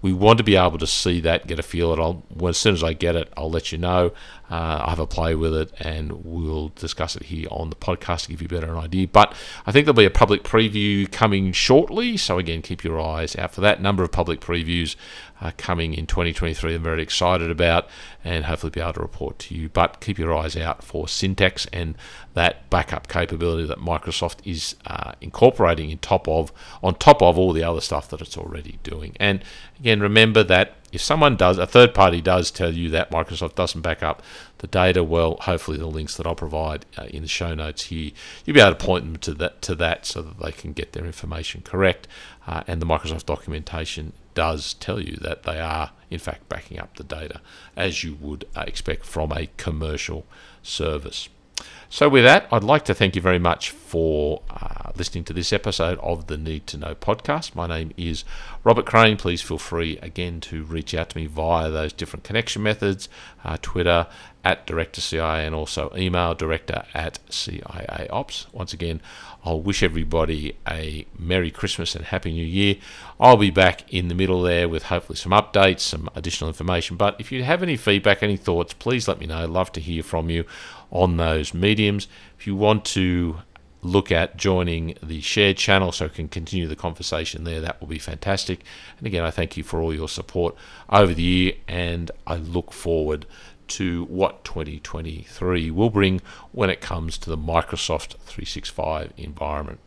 We 0.05 0.13
want 0.13 0.37
to 0.37 0.43
be 0.43 0.55
able 0.55 0.77
to 0.77 0.85
see 0.85 1.19
that, 1.21 1.47
get 1.47 1.57
a 1.57 1.63
feel 1.63 1.91
of 1.91 1.97
it. 1.97 2.21
well, 2.35 2.49
as 2.49 2.57
soon 2.57 2.75
as 2.75 2.83
I 2.83 2.93
get 2.93 3.15
it, 3.15 3.33
I'll 3.35 3.49
let 3.49 3.71
you 3.71 3.79
know. 3.79 4.13
Uh, 4.51 4.83
I 4.85 4.91
have 4.91 4.99
a 4.99 5.07
play 5.07 5.33
with 5.33 5.55
it, 5.55 5.73
and 5.79 6.23
we'll 6.23 6.69
discuss 6.75 7.15
it 7.15 7.23
here 7.23 7.47
on 7.49 7.71
the 7.71 7.75
podcast 7.75 8.25
to 8.25 8.29
give 8.29 8.39
you 8.39 8.47
better 8.47 8.77
idea. 8.77 9.07
But 9.07 9.33
I 9.65 9.71
think 9.71 9.85
there'll 9.85 9.95
be 9.95 10.05
a 10.05 10.11
public 10.11 10.43
preview 10.43 11.11
coming 11.11 11.51
shortly. 11.53 12.17
So 12.17 12.37
again, 12.37 12.61
keep 12.61 12.83
your 12.83 13.01
eyes 13.01 13.35
out 13.35 13.55
for 13.55 13.61
that. 13.61 13.81
Number 13.81 14.03
of 14.03 14.11
public 14.11 14.41
previews 14.41 14.95
uh, 15.41 15.51
coming 15.57 15.95
in 15.95 16.05
2023. 16.05 16.75
I'm 16.75 16.83
very 16.83 17.01
excited 17.01 17.49
about, 17.49 17.87
and 18.23 18.45
hopefully 18.45 18.69
be 18.69 18.81
able 18.81 18.93
to 18.93 19.01
report 19.01 19.39
to 19.39 19.55
you. 19.55 19.69
But 19.69 19.99
keep 20.01 20.19
your 20.19 20.35
eyes 20.35 20.55
out 20.55 20.83
for 20.83 21.05
Syntex 21.05 21.67
and 21.73 21.97
that 22.35 22.69
backup 22.69 23.07
capability 23.07 23.65
that 23.67 23.79
Microsoft 23.79 24.37
is 24.43 24.75
uh, 24.85 25.13
incorporating 25.21 25.89
in 25.89 25.97
top 25.97 26.27
of 26.27 26.51
on 26.83 26.95
top 26.95 27.21
of 27.23 27.37
all 27.37 27.53
the 27.53 27.63
other 27.63 27.81
stuff 27.81 28.09
that 28.09 28.21
it's 28.21 28.37
already 28.37 28.77
doing. 28.83 29.15
And 29.19 29.43
again, 29.79 29.94
remember 30.01 30.43
that 30.43 30.75
if 30.91 31.01
someone 31.01 31.35
does, 31.35 31.57
a 31.57 31.67
third 31.67 31.93
party 31.93 32.21
does 32.21 32.49
tell 32.49 32.73
you 32.73 32.89
that 32.91 33.11
Microsoft 33.11 33.55
doesn't 33.55 33.81
back 33.81 34.01
up 34.01 34.21
the 34.59 34.67
data, 34.67 35.03
well, 35.03 35.37
hopefully 35.41 35.77
the 35.77 35.87
links 35.87 36.15
that 36.15 36.25
I'll 36.25 36.35
provide 36.35 36.85
uh, 36.97 37.03
in 37.03 37.21
the 37.21 37.27
show 37.27 37.53
notes 37.53 37.83
here, 37.83 38.11
you'll 38.45 38.53
be 38.53 38.61
able 38.61 38.75
to 38.75 38.85
point 38.85 39.03
them 39.03 39.17
to 39.17 39.33
that 39.33 39.61
to 39.63 39.75
that 39.75 40.05
so 40.05 40.21
that 40.21 40.39
they 40.39 40.53
can 40.53 40.71
get 40.71 40.93
their 40.93 41.05
information 41.05 41.61
correct. 41.61 42.07
Uh, 42.47 42.63
and 42.65 42.81
the 42.81 42.85
Microsoft 42.85 43.25
documentation 43.25 44.13
does 44.35 44.75
tell 44.75 45.01
you 45.01 45.17
that 45.17 45.43
they 45.43 45.59
are, 45.59 45.91
in 46.09 46.19
fact, 46.19 46.47
backing 46.47 46.79
up 46.79 46.95
the 46.95 47.03
data 47.03 47.41
as 47.75 48.03
you 48.03 48.15
would 48.15 48.45
uh, 48.55 48.63
expect 48.65 49.05
from 49.05 49.31
a 49.31 49.49
commercial 49.57 50.25
service. 50.63 51.27
So, 51.89 52.09
with 52.09 52.23
that, 52.23 52.47
I'd 52.51 52.63
like 52.63 52.83
to 52.85 52.93
thank 52.93 53.15
you 53.15 53.21
very 53.21 53.39
much 53.39 53.69
for 53.69 54.41
uh, 54.49 54.91
listening 54.95 55.23
to 55.25 55.33
this 55.33 55.53
episode 55.53 55.99
of 55.99 56.27
the 56.27 56.37
Need 56.37 56.67
to 56.67 56.77
Know 56.77 56.95
podcast. 56.95 57.55
My 57.55 57.67
name 57.67 57.91
is 57.95 58.25
Robert 58.63 58.85
Crane. 58.85 59.17
Please 59.17 59.41
feel 59.41 59.57
free 59.57 59.97
again 59.99 60.41
to 60.41 60.63
reach 60.63 60.93
out 60.93 61.11
to 61.11 61.17
me 61.17 61.27
via 61.27 61.69
those 61.69 61.93
different 61.93 62.23
connection 62.23 62.63
methods 62.63 63.07
uh, 63.43 63.57
Twitter 63.61 64.07
at 64.43 64.67
Director 64.67 65.01
CIA 65.01 65.45
and 65.45 65.55
also 65.55 65.91
email 65.97 66.33
director 66.35 66.83
at 66.93 67.19
CIA 67.29 68.07
Ops. 68.11 68.45
Once 68.51 68.73
again, 68.73 69.01
I'll 69.43 69.61
wish 69.61 69.81
everybody 69.81 70.55
a 70.67 71.05
Merry 71.17 71.49
Christmas 71.49 71.95
and 71.95 72.05
Happy 72.05 72.31
New 72.31 72.45
Year. 72.45 72.75
I'll 73.19 73.37
be 73.37 73.49
back 73.49 73.91
in 73.91 74.07
the 74.07 74.15
middle 74.15 74.41
there 74.41 74.69
with 74.69 74.83
hopefully 74.83 75.17
some 75.17 75.31
updates, 75.31 75.81
some 75.81 76.09
additional 76.15 76.49
information. 76.49 76.95
But 76.95 77.15
if 77.19 77.31
you 77.31 77.43
have 77.43 77.63
any 77.63 77.75
feedback, 77.77 78.21
any 78.21 78.37
thoughts, 78.37 78.73
please 78.73 79.07
let 79.07 79.19
me 79.19 79.25
know. 79.25 79.43
I'd 79.43 79.49
love 79.49 79.71
to 79.73 79.79
hear 79.79 80.03
from 80.03 80.29
you 80.29 80.45
on 80.91 81.17
those 81.17 81.53
mediums. 81.53 82.07
If 82.37 82.47
you 82.47 82.55
want 82.55 82.85
to 82.85 83.37
look 83.81 84.11
at 84.11 84.35
joining 84.35 84.97
the 85.01 85.21
shared 85.21 85.57
channel 85.57 85.91
so 85.91 86.09
can 86.09 86.27
continue 86.27 86.67
the 86.67 86.75
conversation 86.75 87.43
there, 87.43 87.61
that 87.61 87.79
will 87.79 87.87
be 87.87 87.99
fantastic. 87.99 88.61
And 88.97 89.07
again, 89.07 89.23
I 89.23 89.31
thank 89.31 89.57
you 89.57 89.63
for 89.63 89.81
all 89.81 89.93
your 89.93 90.09
support 90.09 90.55
over 90.89 91.13
the 91.13 91.21
year, 91.21 91.53
and 91.67 92.11
I 92.25 92.35
look 92.37 92.71
forward 92.71 93.25
to 93.67 94.05
what 94.05 94.43
2023 94.43 95.71
will 95.71 95.89
bring 95.89 96.21
when 96.51 96.69
it 96.69 96.81
comes 96.81 97.17
to 97.19 97.29
the 97.29 97.37
Microsoft 97.37 98.17
365 98.25 99.13
environment. 99.17 99.79